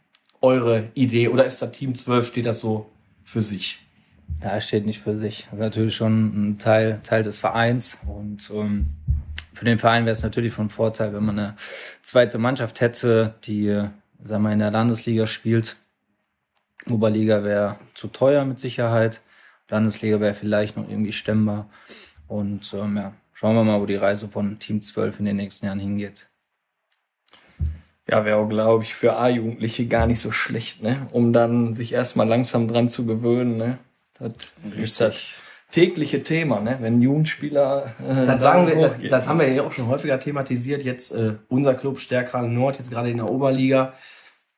[0.42, 2.89] eure Idee oder ist da Team 12, steht das so
[3.24, 3.80] für sich?
[4.44, 5.46] Ja, steht nicht für sich.
[5.46, 8.02] Das ist natürlich schon ein Teil, Teil des Vereins.
[8.08, 8.88] Und ähm,
[9.54, 11.56] für den Verein wäre es natürlich von Vorteil, wenn man eine
[12.02, 13.68] zweite Mannschaft hätte, die,
[14.24, 15.78] sagen wir, in der Landesliga spielt.
[16.89, 19.22] Oberliga wäre zu teuer mit Sicherheit.
[19.70, 21.70] Landesliga wäre vielleicht noch irgendwie stemmbar.
[22.28, 25.68] Und ähm, ja, schauen wir mal, wo die Reise von Team 12 in den nächsten
[25.68, 26.28] Jahren hingeht.
[28.12, 31.07] Ja, wäre auch, glaube ich, für A-Jugendliche gar nicht so schlecht, ne?
[31.14, 33.78] Um dann sich erstmal langsam dran zu gewöhnen, ne?
[34.20, 35.24] Das ist das
[35.72, 36.78] tägliche Thema, ne?
[36.82, 37.95] Wenn Jugendspieler.
[38.05, 40.84] Äh, Das, sagen wir, das, das haben wir ja auch schon häufiger thematisiert.
[40.84, 43.93] Jetzt äh, unser Club Stärkrade Nord, jetzt gerade in der Oberliga.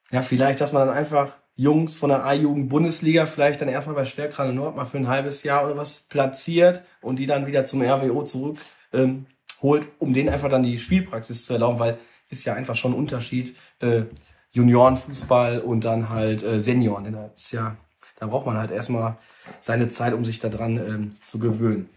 [0.09, 4.51] Ja, vielleicht, dass man dann einfach Jungs von der A-Jugend-Bundesliga vielleicht dann erstmal bei Stärkrade
[4.51, 8.23] Nord mal für ein halbes Jahr oder was platziert und die dann wieder zum RWO
[8.23, 8.57] zurück
[8.91, 9.27] ähm,
[9.61, 11.99] holt, um denen einfach dann die Spielpraxis zu erlauben, weil
[12.33, 14.03] ist ja einfach schon ein Unterschied äh,
[14.51, 17.11] Juniorenfußball und dann halt äh, Senioren.
[17.11, 17.77] Das ist ja,
[18.19, 19.17] da braucht man halt erstmal
[19.59, 21.89] seine Zeit, um sich daran ähm, zu gewöhnen.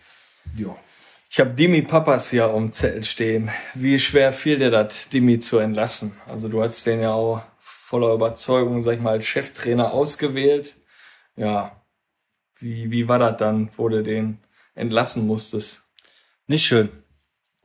[0.57, 0.77] Ja.
[1.29, 3.51] Ich habe Dimi Papas hier am Zettel stehen.
[3.75, 6.17] Wie schwer fiel dir das, Dimi zu entlassen?
[6.27, 10.77] Also du hast den ja auch voller Überzeugung, sag ich mal, als Cheftrainer ausgewählt.
[11.37, 11.83] Ja,
[12.59, 14.39] wie, wie war das dann, wo du den
[14.75, 15.85] entlassen musstest?
[16.47, 16.89] Nicht schön.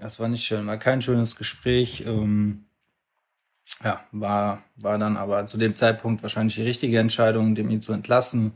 [0.02, 2.04] Das war nicht schön, war kein schönes Gespräch.
[2.08, 2.66] Ähm,
[3.84, 7.94] ja, war, war dann aber zu dem Zeitpunkt wahrscheinlich die richtige Entscheidung, dem ihn zu
[7.94, 8.54] entlassen.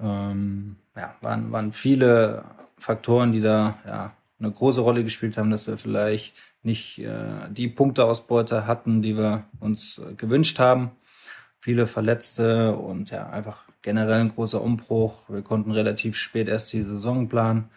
[0.00, 2.44] Ähm, ja, waren, waren viele
[2.78, 7.68] Faktoren, die da ja, eine große Rolle gespielt haben, dass wir vielleicht nicht äh, die
[7.68, 10.92] Punkteausbeute hatten, die wir uns äh, gewünscht haben.
[11.60, 15.28] Viele Verletzte und ja, einfach generell ein großer Umbruch.
[15.28, 17.68] Wir konnten relativ spät erst die Saison planen.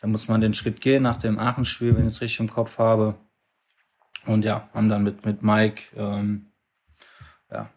[0.00, 2.78] Da muss man den Schritt gehen nach dem Aachen-Spiel, wenn ich es richtig im Kopf
[2.78, 3.14] habe.
[4.26, 6.46] Und ja, haben dann mit, mit Mike ähm,
[7.50, 7.70] ja,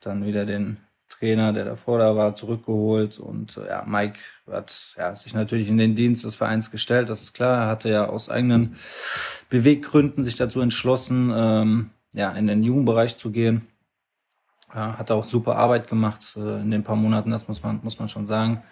[0.00, 3.18] dann wieder den Trainer, der davor da war, zurückgeholt.
[3.18, 4.18] Und äh, ja, Mike
[4.50, 7.62] hat ja, sich natürlich in den Dienst des Vereins gestellt, das ist klar.
[7.62, 8.76] Er hatte ja aus eigenen
[9.48, 13.66] Beweggründen sich dazu entschlossen, ähm, ja, in den Jugendbereich zu gehen.
[14.74, 17.98] Ja, hat auch super Arbeit gemacht äh, in den paar Monaten, das muss man, muss
[17.98, 18.62] man schon sagen.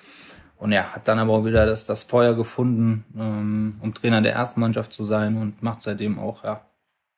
[0.64, 4.32] Und ja, hat dann aber auch wieder das, das Feuer gefunden, ähm, um Trainer der
[4.32, 6.64] ersten Mannschaft zu sein und macht seitdem auch ja,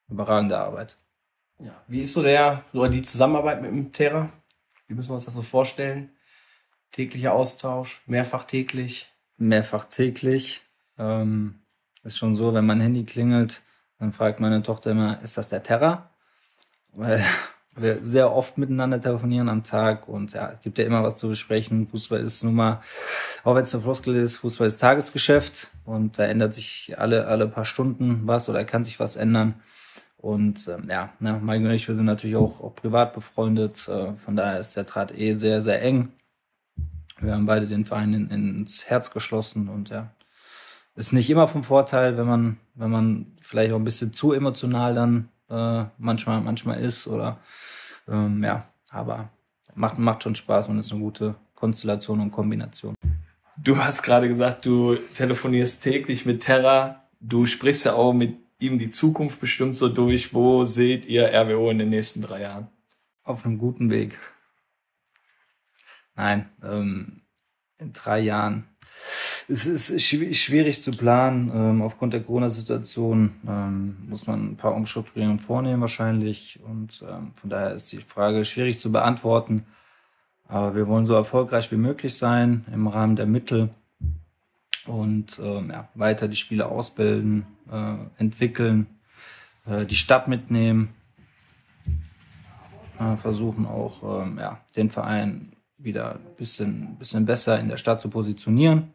[0.09, 0.97] überragende Arbeit.
[1.61, 1.70] Ja.
[1.86, 4.30] Wie ist so der oder die Zusammenarbeit mit dem Terra?
[4.88, 6.11] Wie müssen wir uns das so vorstellen?
[6.90, 9.12] Täglicher Austausch, mehrfach täglich?
[9.36, 10.62] Mehrfach täglich.
[10.99, 11.61] Ähm,
[12.03, 13.62] ist schon so, wenn mein Handy klingelt,
[14.01, 16.11] dann fragt meine Tochter immer, ist das der Terra?
[16.88, 17.24] Weil
[17.77, 21.87] wir sehr oft miteinander telefonieren am Tag und ja, gibt ja immer was zu besprechen.
[21.87, 22.81] Fußball ist nun mal,
[23.45, 27.49] auch wenn es eine Floskel ist, Fußball ist Tagesgeschäft und da ändert sich alle, alle
[27.49, 29.55] paar Stunden was oder kann sich was ändern.
[30.16, 33.87] Und ähm, ja, ne, Mike und ich, wir sind natürlich auch, auch privat befreundet.
[33.89, 36.09] Äh, von daher ist der Draht eh sehr, sehr eng.
[37.20, 40.11] Wir haben beide den Verein in, ins Herz geschlossen und ja,
[40.97, 44.95] ist nicht immer vom Vorteil, wenn man, wenn man vielleicht auch ein bisschen zu emotional
[44.95, 47.38] dann äh, manchmal, manchmal ist oder
[48.09, 49.30] ähm, ja, aber
[49.74, 52.94] macht, macht schon Spaß und ist eine gute Konstellation und Kombination.
[53.57, 57.09] Du hast gerade gesagt, du telefonierst täglich mit Terra.
[57.20, 60.34] Du sprichst ja auch mit ihm die Zukunft bestimmt so durch.
[60.34, 62.68] Wo seht ihr RWO in den nächsten drei Jahren?
[63.22, 64.18] Auf einem guten Weg.
[66.14, 67.22] Nein, ähm,
[67.78, 68.68] in drei Jahren.
[69.49, 71.53] Es ist schwierig zu planen.
[71.55, 76.59] Ähm, aufgrund der Corona-Situation ähm, muss man ein paar Umstrukturierungen vornehmen wahrscheinlich.
[76.64, 79.64] Und ähm, von daher ist die Frage schwierig zu beantworten.
[80.49, 83.70] Aber wir wollen so erfolgreich wie möglich sein im Rahmen der Mittel
[84.86, 88.86] und ähm, ja, weiter die Spieler ausbilden, äh, entwickeln,
[89.66, 90.90] äh, die Stadt mitnehmen,
[92.99, 98.01] äh, versuchen auch ähm, ja, den Verein wieder ein bisschen, bisschen besser in der Stadt
[98.01, 98.94] zu positionieren,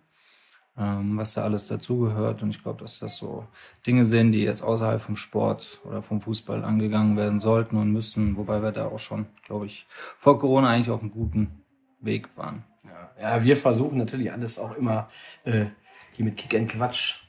[0.77, 2.43] ähm, was da alles dazugehört.
[2.43, 3.45] Und ich glaube, dass das so
[3.85, 8.37] Dinge sind, die jetzt außerhalb vom Sport oder vom Fußball angegangen werden sollten und müssen,
[8.37, 9.85] wobei wir da auch schon, glaube ich,
[10.17, 11.63] vor Corona eigentlich auf einem guten
[11.99, 12.63] Weg waren.
[12.83, 15.09] Ja, ja wir versuchen natürlich alles auch immer
[15.43, 15.65] äh,
[16.13, 17.19] hier mit Kick and Quatsch,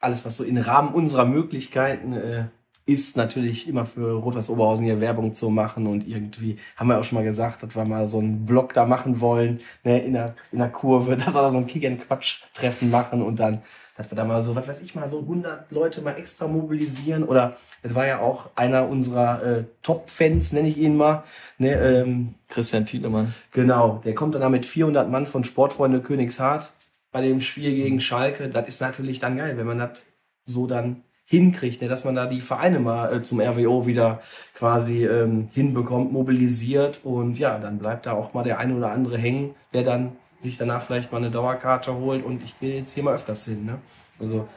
[0.00, 2.48] alles, was so im Rahmen unserer Möglichkeiten äh,
[2.88, 7.04] ist, natürlich immer für Rot-Weiß Oberhausen hier Werbung zu machen und irgendwie, haben wir auch
[7.04, 10.34] schon mal gesagt, dass wir mal so einen Blog da machen wollen, ne, in der,
[10.52, 13.60] in der Kurve, dass wir da so ein Kick and Quatsch Treffen machen und dann,
[13.96, 17.24] dass wir da mal so, was weiß ich mal, so 100 Leute mal extra mobilisieren
[17.24, 21.24] oder, das war ja auch einer unserer äh, Top-Fans, nenne ich ihn mal,
[21.58, 23.34] ne, ähm, Christian Tiedemann.
[23.52, 26.72] Genau, der kommt dann da mit 400 Mann von Sportfreunde Königshardt
[27.12, 28.48] bei dem Spiel gegen Schalke.
[28.48, 30.04] Das ist natürlich dann geil, wenn man das
[30.46, 31.88] so dann hinkriegt, ne?
[31.88, 34.22] dass man da die Vereine mal äh, zum RWO wieder
[34.54, 39.18] quasi ähm, hinbekommt, mobilisiert und ja, dann bleibt da auch mal der eine oder andere
[39.18, 43.02] hängen, der dann sich danach vielleicht mal eine Dauerkarte holt und ich gehe jetzt hier
[43.02, 43.66] mal öfters hin.
[43.66, 43.78] Ne?
[44.18, 44.48] Also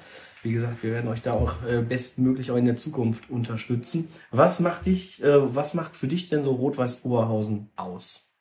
[0.44, 4.10] wie gesagt, wir werden euch da auch äh, bestmöglich auch in der Zukunft unterstützen.
[4.32, 8.34] Was macht dich, äh, was macht für dich denn so Rot-Weiß Oberhausen aus?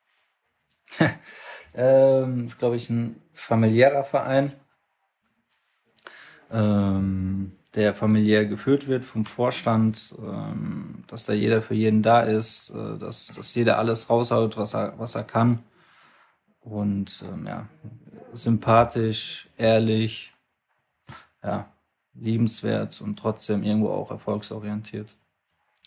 [1.75, 4.53] ähm, ist, glaube ich, ein familiärer Verein,
[6.53, 12.71] ähm, der familiär geführt wird vom Vorstand, ähm, dass da jeder für jeden da ist,
[12.71, 15.61] äh, dass, dass jeder alles raushaut, was er, was er kann.
[16.61, 17.69] Und ähm, ja,
[18.33, 20.33] sympathisch, ehrlich,
[21.43, 21.71] ja,
[22.15, 25.15] liebenswert und trotzdem irgendwo auch erfolgsorientiert.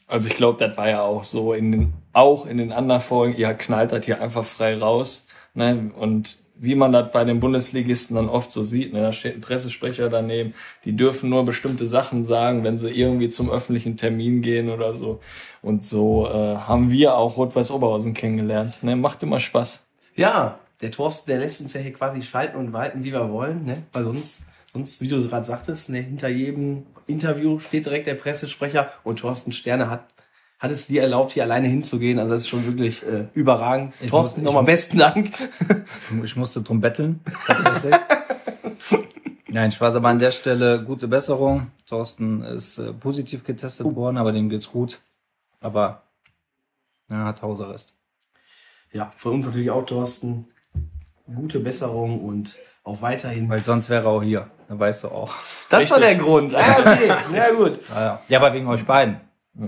[0.08, 3.36] Also ich glaube, das war ja auch so in den, auch in den anderen Folgen,
[3.36, 5.28] ihr knallt das hier einfach frei raus.
[5.54, 5.92] Ne?
[5.96, 9.01] Und wie man das bei den Bundesligisten dann oft so sieht, ne?
[9.01, 10.53] da steht ein Pressesprecher daneben,
[10.86, 15.20] die dürfen nur bestimmte Sachen sagen, wenn sie irgendwie zum öffentlichen Termin gehen oder so.
[15.61, 18.82] Und so äh, haben wir auch Rot-Weiß Oberhausen kennengelernt.
[18.82, 18.95] Ne?
[18.95, 19.86] Macht immer Spaß.
[20.16, 23.66] Ja, der Thorsten, der lässt uns ja hier quasi schalten und walten, wie wir wollen,
[23.66, 23.84] ne?
[23.91, 28.89] Weil sonst, sonst, wie du gerade sagtest, ne, hinter jedem Interview steht direkt der Pressesprecher
[29.03, 30.12] und Thorsten Sterne hat
[30.64, 32.20] hat es dir erlaubt, hier alleine hinzugehen.
[32.20, 33.93] Also das ist schon wirklich äh, überragend.
[33.99, 35.30] Ich Thorsten, nochmal besten Dank.
[36.24, 37.20] Ich musste drum betteln.
[39.49, 41.72] Nein, Spaß, aber an der Stelle gute Besserung.
[41.86, 43.95] Thorsten ist äh, positiv getestet uh.
[43.95, 45.01] worden, aber dem geht's gut.
[45.59, 46.03] Aber
[47.09, 47.95] er hat Hausarrest.
[48.93, 50.47] Ja, von uns natürlich auch, Thorsten.
[51.26, 53.49] Gute Besserung und auch weiterhin.
[53.49, 54.49] Weil sonst wäre er auch hier.
[54.70, 55.34] Da weißt du auch.
[55.70, 55.91] Das Richtig.
[55.91, 56.55] war der Grund.
[56.55, 57.07] Ah, okay.
[57.36, 57.82] ja, gut.
[57.89, 58.22] Ja, ja.
[58.30, 59.20] ja, aber wegen euch beiden.
[59.59, 59.68] Ja.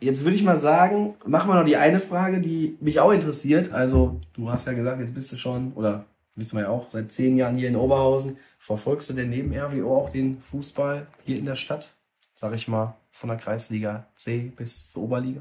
[0.00, 3.72] Jetzt würde ich mal sagen, machen wir noch die eine Frage, die mich auch interessiert.
[3.72, 7.10] Also, du hast ja gesagt, jetzt bist du schon, oder wissen wir ja auch, seit
[7.10, 8.36] zehn Jahren hier in Oberhausen.
[8.58, 11.94] Verfolgst du denn neben RWO auch den Fußball hier in der Stadt?
[12.34, 15.40] Sag ich mal, von der Kreisliga C bis zur Oberliga?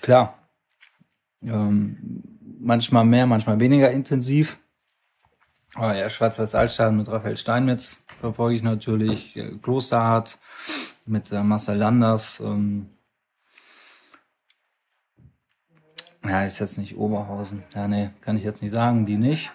[0.00, 0.36] Klar.
[1.42, 2.22] Ähm,
[2.58, 4.58] manchmal mehr, manchmal weniger intensiv.
[5.74, 9.38] Aber ja, Schwarz-Weiß-Altstadt mit Raphael Steinmetz verfolge ich natürlich.
[9.62, 10.38] Klosterhardt
[11.06, 12.40] mit äh, Marcel Landers.
[12.40, 12.90] Ähm,
[16.24, 17.62] ja, ist jetzt nicht Oberhausen.
[17.74, 19.50] Ja, nee, kann ich jetzt nicht sagen, die nicht.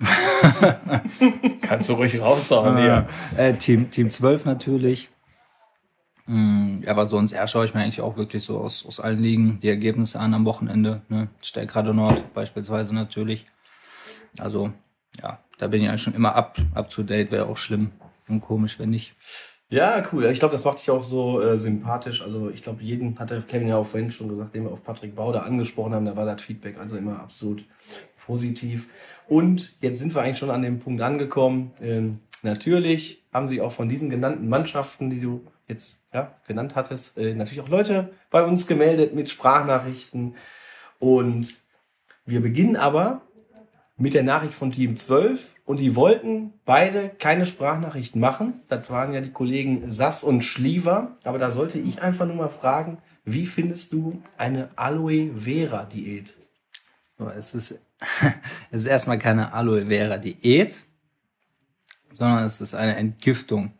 [1.62, 3.06] Kannst du ruhig raushauen, ja.
[3.36, 5.10] Äh, Team, Team 12 natürlich.
[6.26, 9.60] Mm, Aber sonst ja, schaue ich mir eigentlich auch wirklich so aus, aus allen Ligen
[9.60, 11.02] die Ergebnisse an am Wochenende.
[11.08, 11.28] Ne?
[11.42, 13.46] Stärkrade Nord beispielsweise natürlich.
[14.38, 14.72] Also,
[15.22, 17.30] ja, da bin ich eigentlich schon immer up, up to date.
[17.30, 17.92] Wäre auch schlimm
[18.28, 19.14] und komisch, wenn nicht.
[19.70, 20.26] Ja, cool.
[20.26, 22.22] Ich glaube, das macht dich auch so äh, sympathisch.
[22.22, 25.16] Also ich glaube, jeden hatte Kevin ja auch vorhin schon gesagt, den wir auf Patrick
[25.16, 27.64] Bauder angesprochen haben, da war das Feedback also immer absolut
[28.24, 28.88] positiv.
[29.26, 31.72] Und jetzt sind wir eigentlich schon an dem Punkt angekommen.
[31.80, 37.16] Ähm, natürlich haben sie auch von diesen genannten Mannschaften, die du jetzt ja, genannt hattest,
[37.16, 40.36] äh, natürlich auch Leute bei uns gemeldet mit Sprachnachrichten.
[40.98, 41.60] Und
[42.26, 43.22] wir beginnen aber
[43.96, 48.60] mit der Nachricht von Team 12 und die wollten beide keine Sprachnachrichten machen.
[48.68, 51.16] Das waren ja die Kollegen Sass und Schliever.
[51.22, 56.34] Aber da sollte ich einfach nur mal fragen, wie findest du eine Aloe Vera Diät?
[57.36, 57.82] Es ist,
[58.70, 60.84] es ist erstmal keine Aloe Vera Diät,
[62.18, 63.72] sondern es ist eine Entgiftung,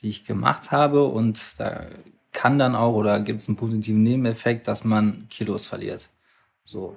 [0.00, 1.86] die ich gemacht habe und da
[2.32, 6.08] kann dann auch oder gibt es einen positiven Nebeneffekt, dass man Kilos verliert.
[6.64, 6.96] So,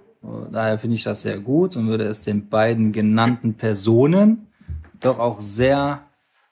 [0.51, 4.47] daher finde ich das sehr gut und würde es den beiden genannten Personen
[4.99, 6.03] doch auch sehr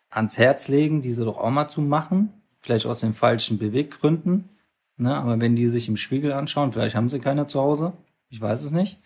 [0.10, 2.34] ans Herz legen, diese doch auch mal zu machen.
[2.60, 4.50] Vielleicht aus den falschen Beweggründen.
[4.98, 5.16] Ne?
[5.16, 7.94] Aber wenn die sich im Spiegel anschauen, vielleicht haben sie keine zu Hause.
[8.30, 9.00] Ich weiß es nicht.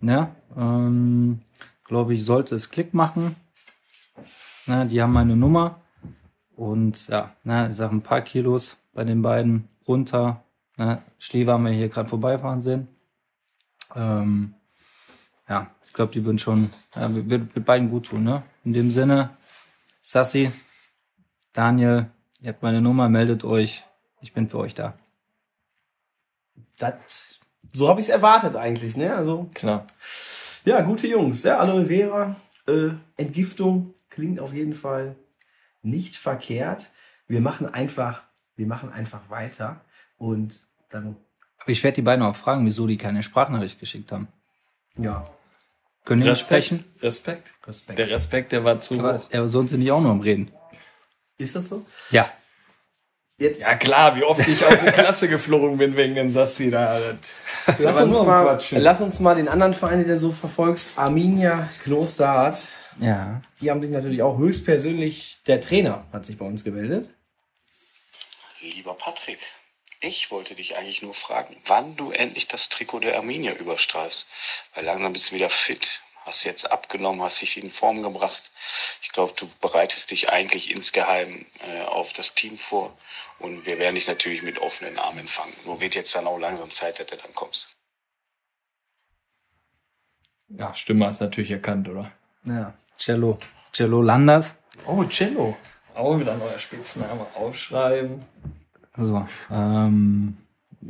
[0.00, 0.28] Ne?
[0.56, 1.40] Ähm,
[1.84, 3.36] Glaube ich, sollte es Klick machen.
[4.66, 4.86] Ne?
[4.86, 5.80] Die haben meine Nummer.
[6.54, 10.42] Und ja, ne, ich sag ein paar Kilos bei den beiden runter.
[10.76, 11.00] Ne?
[11.18, 12.88] Schlewe haben wir hier gerade vorbeifahren sehen.
[13.98, 14.54] Ähm,
[15.48, 18.44] ja, ich glaube, die würden schon, ja, wird, wird beiden gut tun, ne?
[18.64, 19.36] In dem Sinne,
[20.00, 20.52] Sassi,
[21.52, 23.84] Daniel, ihr habt meine Nummer, meldet euch.
[24.20, 24.94] Ich bin für euch da.
[26.76, 27.40] Das,
[27.72, 29.14] so habe ich es erwartet eigentlich, ne?
[29.14, 29.86] Also Klar.
[30.64, 31.42] Ja, gute Jungs.
[31.42, 32.36] Ja, Aloe Vera,
[32.66, 35.16] äh, Entgiftung klingt auf jeden Fall
[35.82, 36.90] nicht verkehrt.
[37.26, 38.24] Wir machen einfach,
[38.56, 39.80] wir machen einfach weiter
[40.16, 41.16] und dann,
[41.68, 44.28] ich werde die beiden auch fragen, wieso die keine Sprachnachricht geschickt haben.
[44.96, 45.24] ja,
[46.04, 46.64] Können die Respekt.
[46.64, 46.84] sprechen?
[47.02, 47.48] Respekt.
[47.66, 47.98] Respekt.
[47.98, 49.24] Der Respekt, der war zu Aber, hoch.
[49.32, 50.50] aber sonst sind die auch nur am Reden.
[51.36, 51.84] Ist das so?
[52.10, 52.28] Ja.
[53.36, 56.98] Jetzt Ja klar, wie oft ich auf die Klasse geflogen bin wegen den Sassi da.
[57.78, 62.58] Lass, uns mal, lass uns mal den anderen Verein, den du so verfolgst, Arminia Klosterhardt.
[63.00, 63.40] Ja.
[63.60, 67.10] Die haben sich natürlich auch höchstpersönlich, der Trainer hat sich bei uns gemeldet.
[68.60, 69.38] Lieber Patrick,
[70.00, 74.26] ich wollte dich eigentlich nur fragen, wann du endlich das Trikot der Arminia überstreifst.
[74.74, 76.02] Weil langsam bist du wieder fit.
[76.24, 78.50] Hast jetzt abgenommen, hast dich in Form gebracht.
[79.02, 82.96] Ich glaube, du bereitest dich eigentlich insgeheim äh, auf das Team vor.
[83.38, 85.54] Und wir werden dich natürlich mit offenen Armen empfangen.
[85.64, 87.74] Nur wird jetzt dann auch langsam Zeit, dass du dann kommst.
[90.48, 92.12] Ja, Stimme hast du natürlich erkannt, oder?
[92.44, 92.74] Ja.
[92.98, 93.38] Cello.
[93.72, 94.56] Cello Landers.
[94.86, 95.56] Oh, Cello.
[95.94, 98.24] Auch wieder neuer Spitzname aufschreiben.
[98.98, 100.36] So, ähm,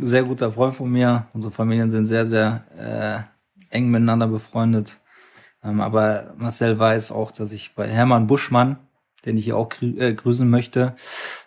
[0.01, 1.27] sehr guter Freund von mir.
[1.35, 2.65] Unsere Familien sind sehr, sehr
[3.71, 4.99] äh, eng miteinander befreundet.
[5.63, 8.79] Ähm, aber Marcel weiß auch, dass ich bei Hermann Buschmann,
[9.27, 10.95] den ich hier auch grü äh, grüßen möchte,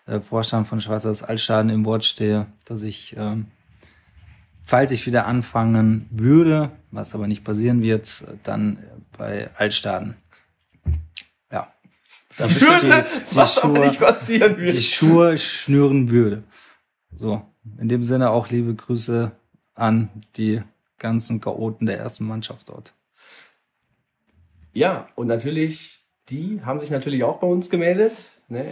[0.06, 3.48] äh, Vorstand von Schwarzwald Altstaden im Wort stehe, dass ich, ähm,
[4.64, 8.78] falls ich wieder anfangen würde, was aber nicht passieren wird, dann
[9.18, 10.16] bei Altstaden.
[11.52, 11.72] Ja.
[12.38, 14.76] Da du die, die Was aber Schuhe- nicht passieren wird.
[14.76, 16.44] die Schuhe schnüren würde.
[17.16, 17.42] So,
[17.78, 19.32] in dem Sinne auch liebe Grüße
[19.76, 20.62] an die
[20.98, 22.94] ganzen Chaoten der ersten Mannschaft dort.
[24.74, 28.14] Ja, und natürlich, die haben sich natürlich auch bei uns gemeldet.
[28.48, 28.72] Ne?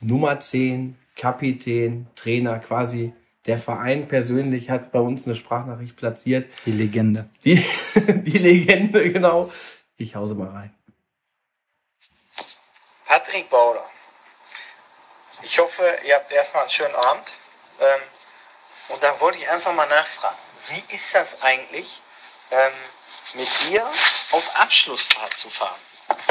[0.00, 3.12] Nummer 10, Kapitän, Trainer, quasi
[3.46, 6.46] der Verein persönlich hat bei uns eine Sprachnachricht platziert.
[6.66, 7.30] Die Legende.
[7.44, 7.54] Die,
[8.06, 9.50] die Legende, genau.
[9.96, 10.74] Ich hause mal rein.
[13.06, 13.86] Patrick Bauder.
[15.42, 17.26] Ich hoffe, ihr habt erstmal einen schönen Abend.
[17.78, 18.00] Ähm,
[18.88, 22.02] und da wollte ich einfach mal nachfragen, wie ist das eigentlich,
[22.50, 22.72] ähm,
[23.34, 23.86] mit dir
[24.32, 25.78] auf Abschlussfahrt zu fahren,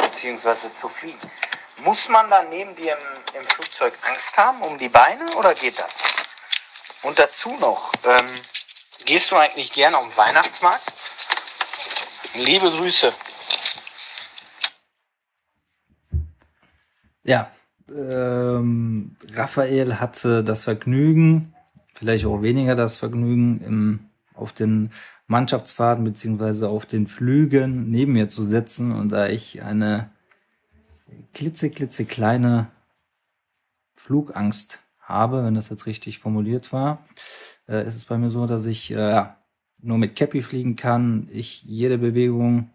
[0.01, 1.19] beziehungsweise zu fliegen?
[1.77, 5.79] Muss man da neben dir im, im Flugzeug Angst haben um die Beine oder geht
[5.79, 5.95] das?
[7.03, 8.41] Und dazu noch, ähm,
[9.05, 10.91] gehst du eigentlich gerne am Weihnachtsmarkt?
[12.33, 13.13] Liebe Grüße.
[17.23, 17.51] Ja,
[17.95, 21.53] ähm, Raphael hatte das Vergnügen,
[21.93, 23.99] vielleicht auch weniger das Vergnügen, im,
[24.33, 24.91] auf den
[25.27, 30.09] Mannschaftsfahrten beziehungsweise auf den Flügen neben mir zu sitzen und da ich eine
[31.33, 32.67] klitze, klitze kleine
[33.95, 37.05] Flugangst habe, wenn das jetzt richtig formuliert war,
[37.67, 39.25] äh, ist es bei mir so, dass ich äh,
[39.79, 42.69] nur mit Cappy fliegen kann, ich jede Bewegung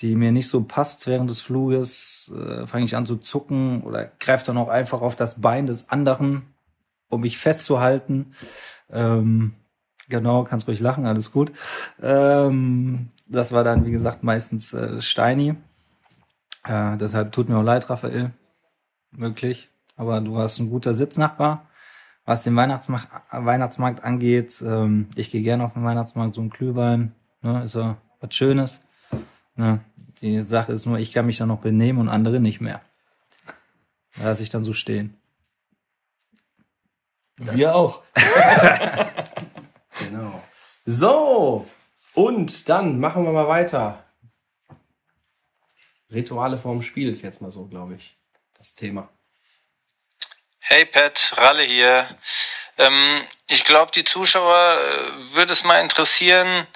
[0.00, 4.10] die mir nicht so passt während des Fluges, äh, fange ich an zu zucken oder
[4.18, 6.42] greife dann auch einfach auf das Bein des anderen,
[7.08, 8.34] um mich festzuhalten.
[8.90, 9.54] Ähm,
[10.08, 11.52] genau, kannst ruhig lachen, alles gut.
[12.02, 15.54] Ähm, das war dann, wie gesagt, meistens äh, Steini.
[16.64, 18.32] Äh, deshalb tut mir auch leid, Raphael.
[19.12, 19.70] Wirklich.
[19.96, 21.68] Aber du hast ein guter Sitznachbar.
[22.24, 27.14] Was den Weihnachtsmarkt, Weihnachtsmarkt angeht, ähm, ich gehe gerne auf den Weihnachtsmarkt, so ein Glühwein,
[27.42, 28.80] ne, ist ja was Schönes.
[29.56, 29.84] Ne?
[30.20, 32.80] Die Sache ist nur, ich kann mich dann noch benehmen und andere nicht mehr.
[34.16, 35.20] Da lasse ich dann so stehen.
[37.36, 38.02] Wir auch.
[39.98, 40.42] Genau.
[40.84, 41.68] So,
[42.14, 44.04] und dann machen wir mal weiter.
[46.10, 48.16] Rituale vorm Spiel ist jetzt mal so, glaube ich,
[48.56, 49.08] das Thema.
[50.58, 52.06] Hey Pat, Ralle hier.
[52.78, 56.66] Ähm, ich glaube, die Zuschauer äh, würde es mal interessieren,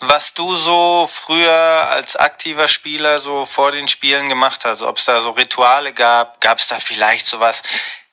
[0.00, 4.82] was du so früher als aktiver Spieler so vor den Spielen gemacht hast.
[4.82, 7.62] Ob es da so Rituale gab, gab es da vielleicht sowas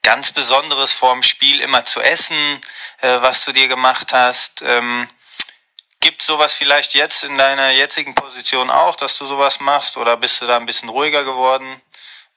[0.02, 2.62] ganz Besonderes vorm Spiel immer zu essen,
[3.02, 4.62] äh, was du dir gemacht hast.
[4.62, 5.10] Ähm,
[6.00, 10.40] Gibt sowas vielleicht jetzt in deiner jetzigen Position auch, dass du sowas machst oder bist
[10.42, 11.82] du da ein bisschen ruhiger geworden?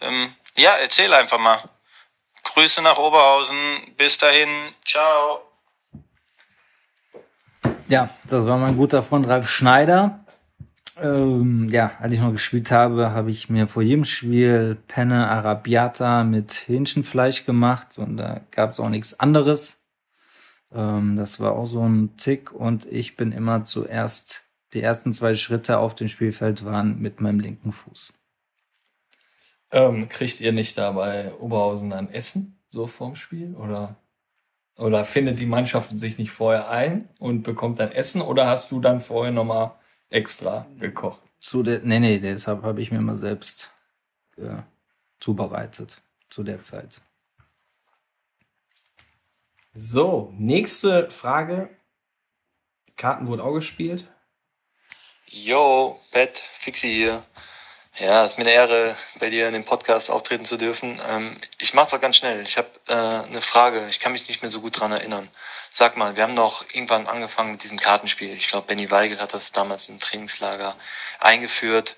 [0.01, 1.62] Ähm, ja, erzähl einfach mal.
[2.44, 3.94] Grüße nach Oberhausen.
[3.96, 4.74] Bis dahin.
[4.86, 5.47] Ciao.
[7.89, 10.20] Ja, das war mein guter Freund Ralf Schneider.
[11.01, 16.24] Ähm, ja, als ich noch gespielt habe, habe ich mir vor jedem Spiel Penne Arabiata
[16.24, 19.80] mit Hähnchenfleisch gemacht und da gab es auch nichts anderes.
[20.70, 25.34] Ähm, das war auch so ein Tick und ich bin immer zuerst, die ersten zwei
[25.34, 28.12] Schritte auf dem Spielfeld waren mit meinem linken Fuß.
[29.72, 33.55] Ähm, kriegt ihr nicht da bei Oberhausen dann Essen, so vorm Spiel?
[33.55, 33.97] Oder,
[34.79, 38.22] oder findet die Mannschaft sich nicht vorher ein und bekommt dann Essen?
[38.22, 39.72] Oder hast du dann vorher nochmal
[40.09, 41.20] extra gekocht?
[41.41, 43.70] Zu der, nee, nee, deshalb habe ich mir mal selbst
[44.37, 44.62] äh,
[45.18, 46.01] zubereitet
[46.31, 47.01] zu der Zeit.
[49.74, 51.70] So, nächste Frage.
[52.97, 54.09] Karten wurden auch gespielt.
[55.26, 57.24] Yo, Pat, Fixi hier.
[58.01, 61.01] Ja, es ist mir eine Ehre, bei dir in dem Podcast auftreten zu dürfen.
[61.09, 62.40] Ähm, ich mach's auch ganz schnell.
[62.42, 63.88] Ich habe äh, eine Frage.
[63.88, 65.28] Ich kann mich nicht mehr so gut dran erinnern.
[65.72, 68.32] Sag mal, wir haben doch irgendwann angefangen mit diesem Kartenspiel.
[68.34, 70.76] Ich glaube, Benny Weigel hat das damals im Trainingslager
[71.18, 71.96] eingeführt.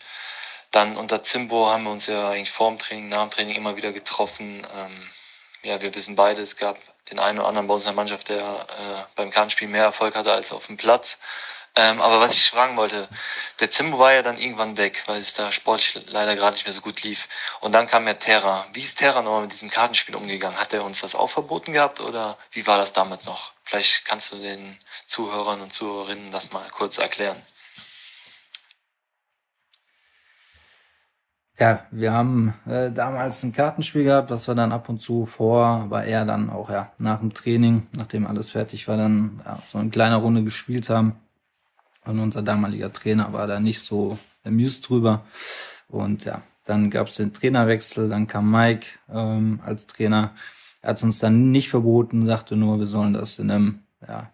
[0.70, 3.76] Dann unter Zimbo haben wir uns ja eigentlich vor dem Training, nach dem Training immer
[3.76, 4.66] wieder getroffen.
[4.74, 5.10] Ähm,
[5.64, 6.78] ja, wir wissen beide, es gab
[7.10, 10.14] den einen oder anderen bei uns in der Mannschaft, der äh, beim Kartenspiel mehr Erfolg
[10.14, 11.18] hatte als auf dem Platz.
[11.76, 13.08] Ähm, aber was ich fragen wollte,
[13.60, 16.72] der Zimbo war ja dann irgendwann weg, weil es da sportlich leider gerade nicht mehr
[16.72, 17.28] so gut lief.
[17.60, 18.66] Und dann kam ja Terra.
[18.72, 20.58] Wie ist Terra nochmal mit diesem Kartenspiel umgegangen?
[20.58, 23.52] Hat er uns das auch verboten gehabt oder wie war das damals noch?
[23.64, 27.40] Vielleicht kannst du den Zuhörern und Zuhörerinnen das mal kurz erklären.
[31.60, 35.66] Ja, wir haben äh, damals ein Kartenspiel gehabt, was wir dann ab und zu vor,
[35.66, 39.76] aber eher dann auch ja nach dem Training, nachdem alles fertig war, dann ja, so
[39.76, 41.20] eine kleine Runde gespielt haben.
[42.10, 45.24] Und unser damaliger Trainer war da nicht so amused drüber.
[45.88, 50.34] Und ja, dann gab es den Trainerwechsel, dann kam Mike ähm, als Trainer.
[50.82, 54.30] Er hat uns dann nicht verboten, sagte nur, wir sollen das in einem ja,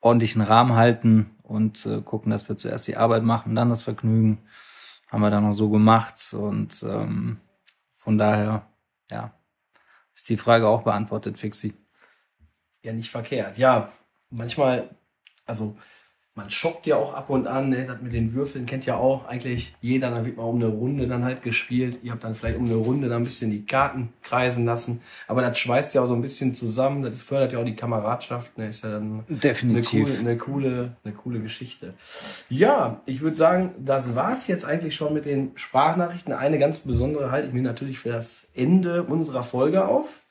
[0.00, 4.38] ordentlichen Rahmen halten und äh, gucken, dass wir zuerst die Arbeit machen, dann das Vergnügen
[5.08, 7.38] haben wir dann noch so gemacht und ähm,
[7.92, 8.66] von daher,
[9.10, 9.32] ja,
[10.14, 11.74] ist die Frage auch beantwortet, Fixi.
[12.82, 13.58] Ja, nicht verkehrt.
[13.58, 13.88] Ja,
[14.30, 14.90] manchmal,
[15.46, 15.76] also
[16.34, 17.84] man schockt ja auch ab und an, ne?
[17.86, 21.06] das mit den Würfeln kennt ja auch eigentlich jeder, dann wird mal um eine Runde
[21.06, 21.98] dann halt gespielt.
[22.02, 25.02] Ihr habt dann vielleicht um eine Runde dann ein bisschen die Karten kreisen lassen.
[25.28, 28.56] Aber das schweißt ja auch so ein bisschen zusammen, das fördert ja auch die Kameradschaft,
[28.56, 28.68] ne?
[28.68, 30.08] ist ja dann Definitiv.
[30.08, 31.92] Eine, coole, eine, coole, eine coole Geschichte.
[32.48, 36.32] Ja, ich würde sagen, das war's jetzt eigentlich schon mit den Sprachnachrichten.
[36.32, 40.22] Eine ganz besondere halte ich mir natürlich für das Ende unserer Folge auf,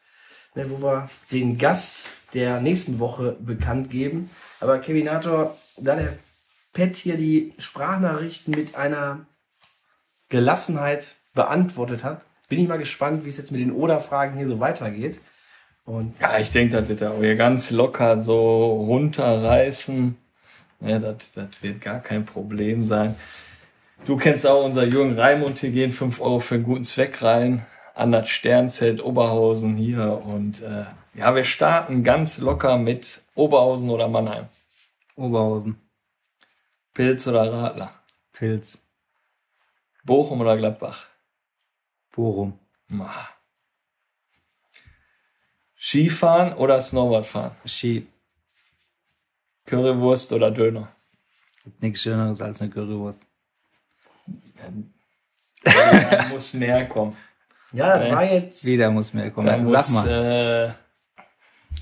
[0.55, 4.29] ne, wo wir den Gast der nächsten Woche bekannt geben.
[4.59, 6.17] Aber Kevinator, da der
[6.73, 9.25] Pet hier die Sprachnachrichten mit einer
[10.29, 14.59] Gelassenheit beantwortet hat, bin ich mal gespannt, wie es jetzt mit den Oder-Fragen hier so
[14.59, 15.19] weitergeht.
[15.85, 20.17] Und Ja, ich denke, das wird er auch hier ganz locker so runterreißen.
[20.81, 23.15] Ja, das, das wird gar kein Problem sein.
[24.05, 27.65] Du kennst auch unser Jürgen Raimund, hier gehen 5 Euro für einen guten Zweck rein.
[27.93, 30.21] An das Sternzelt Oberhausen hier.
[30.25, 34.45] Und äh, ja, wir starten ganz locker mit Oberhausen oder Mannheim.
[35.15, 35.77] Oberhausen,
[36.93, 37.93] Pilz oder Radler.
[38.33, 38.83] Pilz,
[40.03, 41.05] Bochum oder Gladbach.
[42.11, 42.57] Bochum,
[42.87, 43.29] Ma.
[45.77, 47.55] Skifahren oder Snowboardfahren.
[47.65, 48.07] Ski.
[49.65, 50.91] Currywurst oder Döner.
[51.79, 53.25] Nichts Schöneres als eine Currywurst.
[55.63, 57.15] Da muss mehr kommen.
[57.71, 58.65] Ja, das war jetzt.
[58.65, 59.47] Wieder muss mehr kommen.
[59.47, 60.07] Da Sag muss, mal.
[60.07, 60.73] Äh,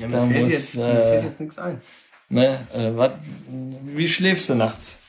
[0.02, 1.82] Ja, mir fällt, muss, jetzt, äh, mir fällt jetzt nichts ein.
[2.30, 3.16] Ne, äh, wat,
[3.84, 5.02] wie schläfst du nachts?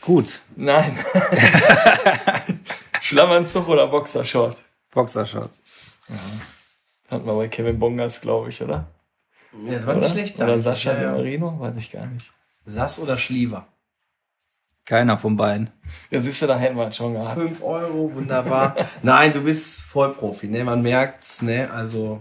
[0.00, 0.40] Gut.
[0.56, 0.98] Nein.
[3.00, 4.56] Schlafanzug oder Boxershort?
[4.90, 5.62] Boxershorts.
[7.10, 8.86] Hatten wir bei Kevin Bongas, glaube ich, oder?
[9.66, 10.02] Ja, das war oder?
[10.04, 10.36] nicht schlecht.
[10.36, 10.64] Oder eigentlich.
[10.64, 11.12] Sascha ja, ja, ja.
[11.12, 11.58] Marino?
[11.58, 12.30] Weiß ich gar nicht.
[12.66, 13.66] Sass oder Schliever?
[14.84, 15.70] Keiner von beiden.
[16.10, 17.34] Ja, siehst du, da hätten wir schon gehabt.
[17.34, 18.74] 5 Euro, wunderbar.
[19.02, 20.64] Nein, du bist Vollprofi, ne?
[20.64, 21.70] Man merkt's, ne?
[21.72, 22.20] Also,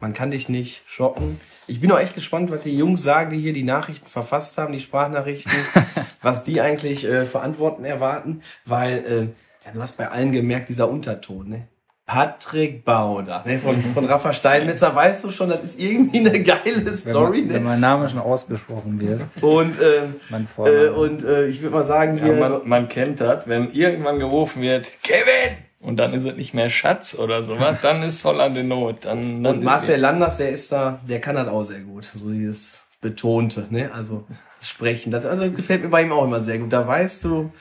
[0.00, 1.40] man kann dich nicht schocken.
[1.66, 4.72] Ich bin auch echt gespannt, was die Jungs sagen, die hier die Nachrichten verfasst haben,
[4.72, 5.52] die Sprachnachrichten,
[6.22, 10.68] was die eigentlich äh, für Antworten erwarten, weil, äh, ja, du hast bei allen gemerkt,
[10.68, 11.68] dieser Unterton, ne?
[12.06, 13.58] Patrick Bauder, ne?
[13.58, 17.48] Von, von Rafa Steinmetzer, weißt du schon, das ist irgendwie eine geile Wenn, Story, man,
[17.54, 17.68] wenn ne?
[17.70, 19.22] mein Name schon ausgesprochen wird.
[19.40, 20.92] Und, ähm, Mein äh, Vorname.
[20.92, 24.60] und äh, ich würde mal sagen, Ja, hier, man, man kennt das, wenn irgendwann gerufen
[24.60, 25.56] wird, Kevin!
[25.84, 29.04] Und dann ist es nicht mehr Schatz oder sowas, dann ist Holland in Not.
[29.04, 32.06] Dann, dann Und Marcel Landers, der ist da, der kann das auch sehr gut.
[32.06, 33.90] So dieses Betonte, ne?
[33.92, 34.24] Also
[34.58, 35.12] das Sprechen.
[35.12, 36.72] Das also gefällt mir bei ihm auch immer sehr gut.
[36.72, 37.52] Da weißt du,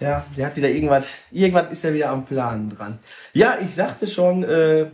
[0.00, 2.98] ja, der hat wieder irgendwas, irgendwas ist er wieder am Plan dran.
[3.34, 4.86] Ja, ich sagte schon, äh,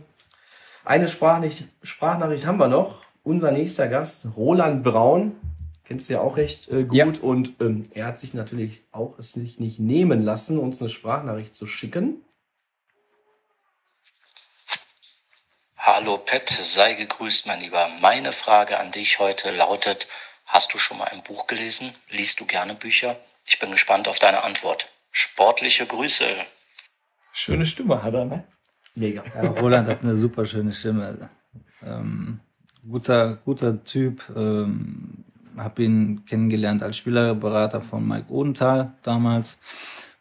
[0.85, 3.05] eine Sprachnachricht, Sprachnachricht haben wir noch.
[3.23, 5.31] Unser nächster Gast, Roland Braun.
[5.83, 6.95] Kennst du ja auch recht äh, gut.
[6.95, 7.05] Ja.
[7.23, 11.55] Und ähm, er hat sich natürlich auch es nicht, nicht nehmen lassen, uns eine Sprachnachricht
[11.55, 12.21] zu schicken.
[15.83, 17.89] Hallo Pet, sei gegrüßt, mein Lieber.
[18.01, 20.07] Meine Frage an dich heute lautet,
[20.45, 21.91] hast du schon mal ein Buch gelesen?
[22.11, 23.17] Liest du gerne Bücher?
[23.45, 24.91] Ich bin gespannt auf deine Antwort.
[25.09, 26.23] Sportliche Grüße.
[27.33, 28.43] Schöne Stimme hat er, ne?
[28.93, 29.23] Mega.
[29.33, 31.31] Ja, Roland hat eine super schöne Stimme.
[31.83, 32.41] Ähm,
[32.87, 34.21] guter, guter Typ.
[34.35, 35.25] Ähm,
[35.57, 39.57] hab ihn kennengelernt als Spielerberater von Mike Odenthal damals.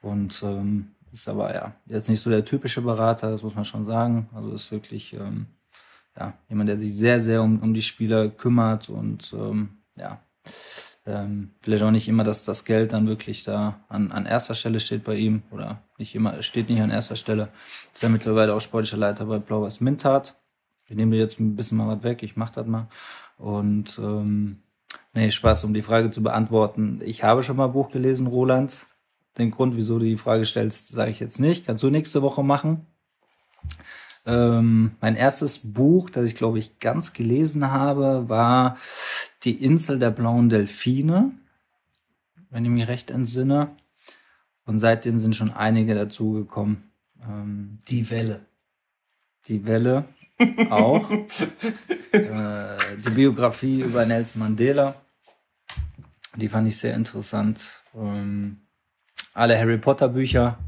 [0.01, 3.85] Und ähm, ist aber ja jetzt nicht so der typische Berater, das muss man schon
[3.85, 4.29] sagen.
[4.35, 5.47] Also ist wirklich ähm,
[6.19, 10.21] ja, jemand, der sich sehr, sehr um, um die Spieler kümmert und ähm, ja,
[11.07, 14.81] ähm, vielleicht auch nicht immer, dass das Geld dann wirklich da an, an erster Stelle
[14.81, 17.49] steht bei ihm oder nicht immer, steht nicht an erster Stelle.
[17.93, 20.37] Ist ja mittlerweile auch sportlicher Leiter bei Blau-Weiß Mintat.
[20.87, 22.89] Wir nehmen dir jetzt ein bisschen mal was weg, ich mach das mal.
[23.39, 24.63] Und ähm,
[25.15, 27.01] nee, Spaß, um die Frage zu beantworten.
[27.03, 28.87] Ich habe schon mal ein Buch gelesen, Roland.
[29.39, 31.67] Den Grund, wieso du die Frage stellst, sage ich jetzt nicht.
[31.67, 32.87] Kannst du nächste Woche machen.
[34.27, 38.77] Ähm, mein erstes Buch, das ich glaube ich ganz gelesen habe, war
[39.45, 41.33] Die Insel der blauen Delfine,
[42.51, 43.71] wenn ich mich recht entsinne.
[44.67, 46.91] Und seitdem sind schon einige dazugekommen.
[47.23, 48.47] Ähm, Die Welle.
[49.47, 50.05] die Welle
[50.71, 51.11] auch.
[52.13, 54.95] äh, die Biografie über Nelson Mandela.
[56.37, 57.83] Die fand ich sehr interessant.
[57.95, 58.61] Ähm,
[59.35, 60.59] alle Harry Potter Bücher.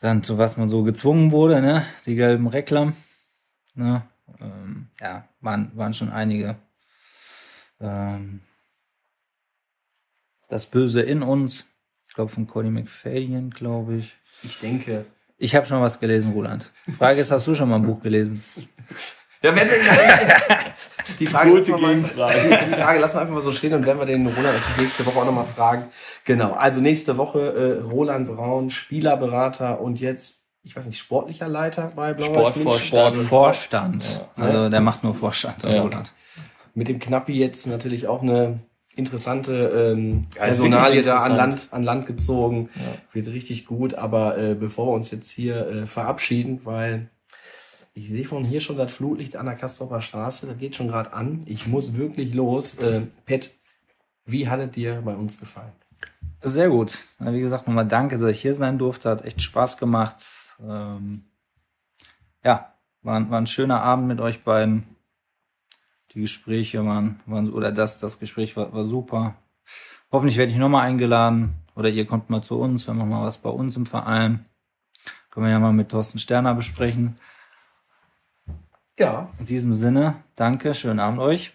[0.00, 1.86] Dann zu was man so gezwungen wurde, ne?
[2.04, 2.94] Die gelben Reklam.
[3.74, 4.02] Ne?
[4.40, 6.56] Ähm, ja, waren, waren schon einige.
[7.80, 8.40] Ähm,
[10.48, 11.66] das Böse in uns.
[12.06, 14.14] Ich glaube von Connie McFadden, glaube ich.
[14.42, 15.06] Ich denke,
[15.38, 16.70] Ich habe schon was gelesen, Roland.
[16.96, 18.42] Frage ist, hast du schon mal ein Buch gelesen?
[19.46, 19.76] Ja, wenn wir
[21.20, 22.66] die Frage, Gute lassen wir mal- Gegenfrage.
[22.70, 25.18] die Frage lassen wir einfach mal so stehen und werden wir den Roland nächste Woche
[25.20, 25.84] auch nochmal fragen.
[26.24, 27.40] Genau, also nächste Woche
[27.82, 32.62] äh, Roland Braun, Spielerberater und jetzt, ich weiß nicht, sportlicher Leiter bei Blau-Weiß München.
[32.62, 33.16] Sportvorstand.
[33.16, 34.26] Vorstand.
[34.36, 35.82] Also der macht nur Vorstand, Ja.
[35.82, 36.12] Roland.
[36.74, 38.60] Mit dem Knappi jetzt natürlich auch eine
[38.96, 41.36] interessante ähm, Personalie da an.
[41.36, 42.68] Land, an Land gezogen.
[43.12, 47.08] Wird richtig gut, aber äh, bevor wir uns jetzt hier äh, verabschieden, weil
[47.96, 51.14] ich sehe von hier schon das Flutlicht an der Kastropper Straße, das geht schon gerade
[51.14, 51.40] an.
[51.46, 52.74] Ich muss wirklich los.
[52.74, 53.54] Äh, Pet,
[54.26, 55.72] wie hat es dir bei uns gefallen?
[56.42, 57.04] Sehr gut.
[57.18, 59.08] Wie gesagt, nochmal danke, dass ich hier sein durfte.
[59.08, 60.24] Hat echt Spaß gemacht.
[60.60, 61.22] Ähm,
[62.44, 64.84] ja, war, ein- war ein schöner Abend mit euch beiden.
[66.12, 69.36] Die Gespräche waren, waren oder das, das Gespräch war, war super.
[70.12, 73.38] Hoffentlich werde ich nochmal eingeladen oder ihr kommt mal zu uns, wenn wir mal was
[73.38, 74.44] bei uns im Verein.
[75.30, 77.18] Können wir ja mal mit Thorsten Sterner besprechen.
[78.98, 81.52] Ja, In diesem Sinne, danke, schönen Abend euch.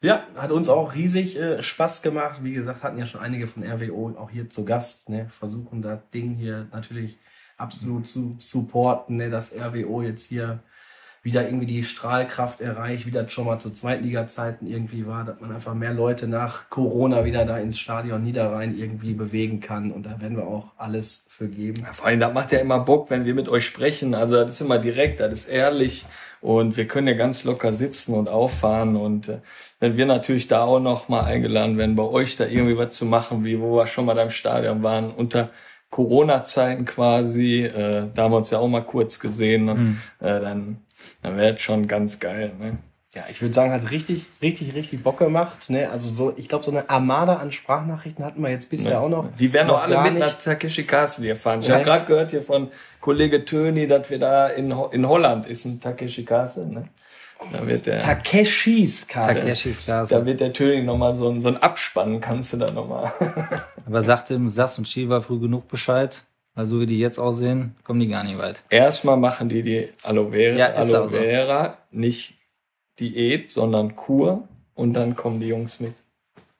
[0.00, 2.42] Ja, hat uns auch riesig äh, Spaß gemacht.
[2.42, 5.08] Wie gesagt, hatten ja schon einige von RWO auch hier zu Gast.
[5.08, 5.28] Ne?
[5.28, 7.20] Versuchen das Ding hier natürlich
[7.58, 9.30] absolut zu supporten, ne?
[9.30, 10.58] dass RWO jetzt hier
[11.22, 15.52] wieder irgendwie die Strahlkraft erreicht, wie das schon mal zu Zweitliga-Zeiten irgendwie war, dass man
[15.52, 19.90] einfach mehr Leute nach Corona wieder da ins Stadion Niederrhein irgendwie bewegen kann.
[19.90, 21.86] Und da werden wir auch alles für geben.
[21.92, 24.14] Vor allem, das macht ja immer Bock, wenn wir mit euch sprechen.
[24.14, 26.04] Also das ist immer direkt, das ist ehrlich.
[26.40, 28.96] Und wir können ja ganz locker sitzen und auffahren.
[28.96, 29.38] Und äh,
[29.80, 33.06] wenn wir natürlich da auch noch mal eingeladen werden, bei euch da irgendwie was zu
[33.06, 35.50] machen, wie wo wir schon mal da im Stadion waren, unter
[35.90, 39.74] Corona-Zeiten quasi, äh, da haben wir uns ja auch mal kurz gesehen, ne?
[39.74, 39.98] Mhm.
[40.20, 40.78] äh, dann,
[41.22, 42.52] dann wäre es schon ganz geil.
[42.58, 42.78] Ne?
[43.14, 45.70] Ja, ich würde sagen, hat richtig, richtig, richtig Bock gemacht.
[45.70, 45.88] Ne?
[45.90, 49.26] Also so, ich glaube, so eine Armada an Sprachnachrichten hatten wir jetzt bisher auch noch.
[49.38, 50.20] Die werden doch noch alle mit nicht.
[50.26, 51.60] nach Takeshi Castle hier fahren.
[51.62, 51.74] Ich Nee.
[51.74, 52.68] habe gerade gehört hier von
[53.00, 56.66] Kollege Töni, dass wir da in, Ho- in Holland ist ein Takeshi Castle.
[56.66, 56.84] Ne?
[57.52, 59.34] Da wird der, Takeshis Castle.
[59.42, 60.26] Takeshis da Klasse.
[60.26, 63.12] wird der Töni nochmal so ein, so ein Abspannen, kannst du da nochmal.
[63.86, 66.24] Aber sagte im Sass und Shiva früh genug Bescheid,
[66.58, 68.64] weil so wie die jetzt aussehen, kommen die gar nicht weit.
[68.68, 71.16] Erstmal machen die die Aloe Vera, Ja, Aloe auch so.
[71.16, 72.34] Vera nicht
[72.98, 75.92] Diät, sondern Kur und dann kommen die Jungs mit.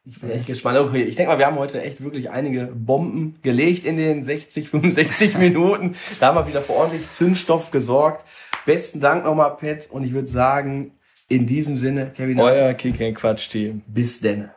[0.05, 0.79] Ich bin echt gespannt.
[0.79, 4.69] Okay, ich denke mal, wir haben heute echt wirklich einige Bomben gelegt in den 60,
[4.69, 5.97] 65 Minuten.
[6.21, 8.25] Da haben wir wieder für ordentlich Zündstoff gesorgt.
[8.67, 9.89] Besten Dank nochmal, Pat.
[9.91, 10.93] Und ich würde sagen,
[11.29, 13.83] in diesem Sinne, Kevin, Euer Kick Quatsch Team.
[13.89, 14.49] bis denn.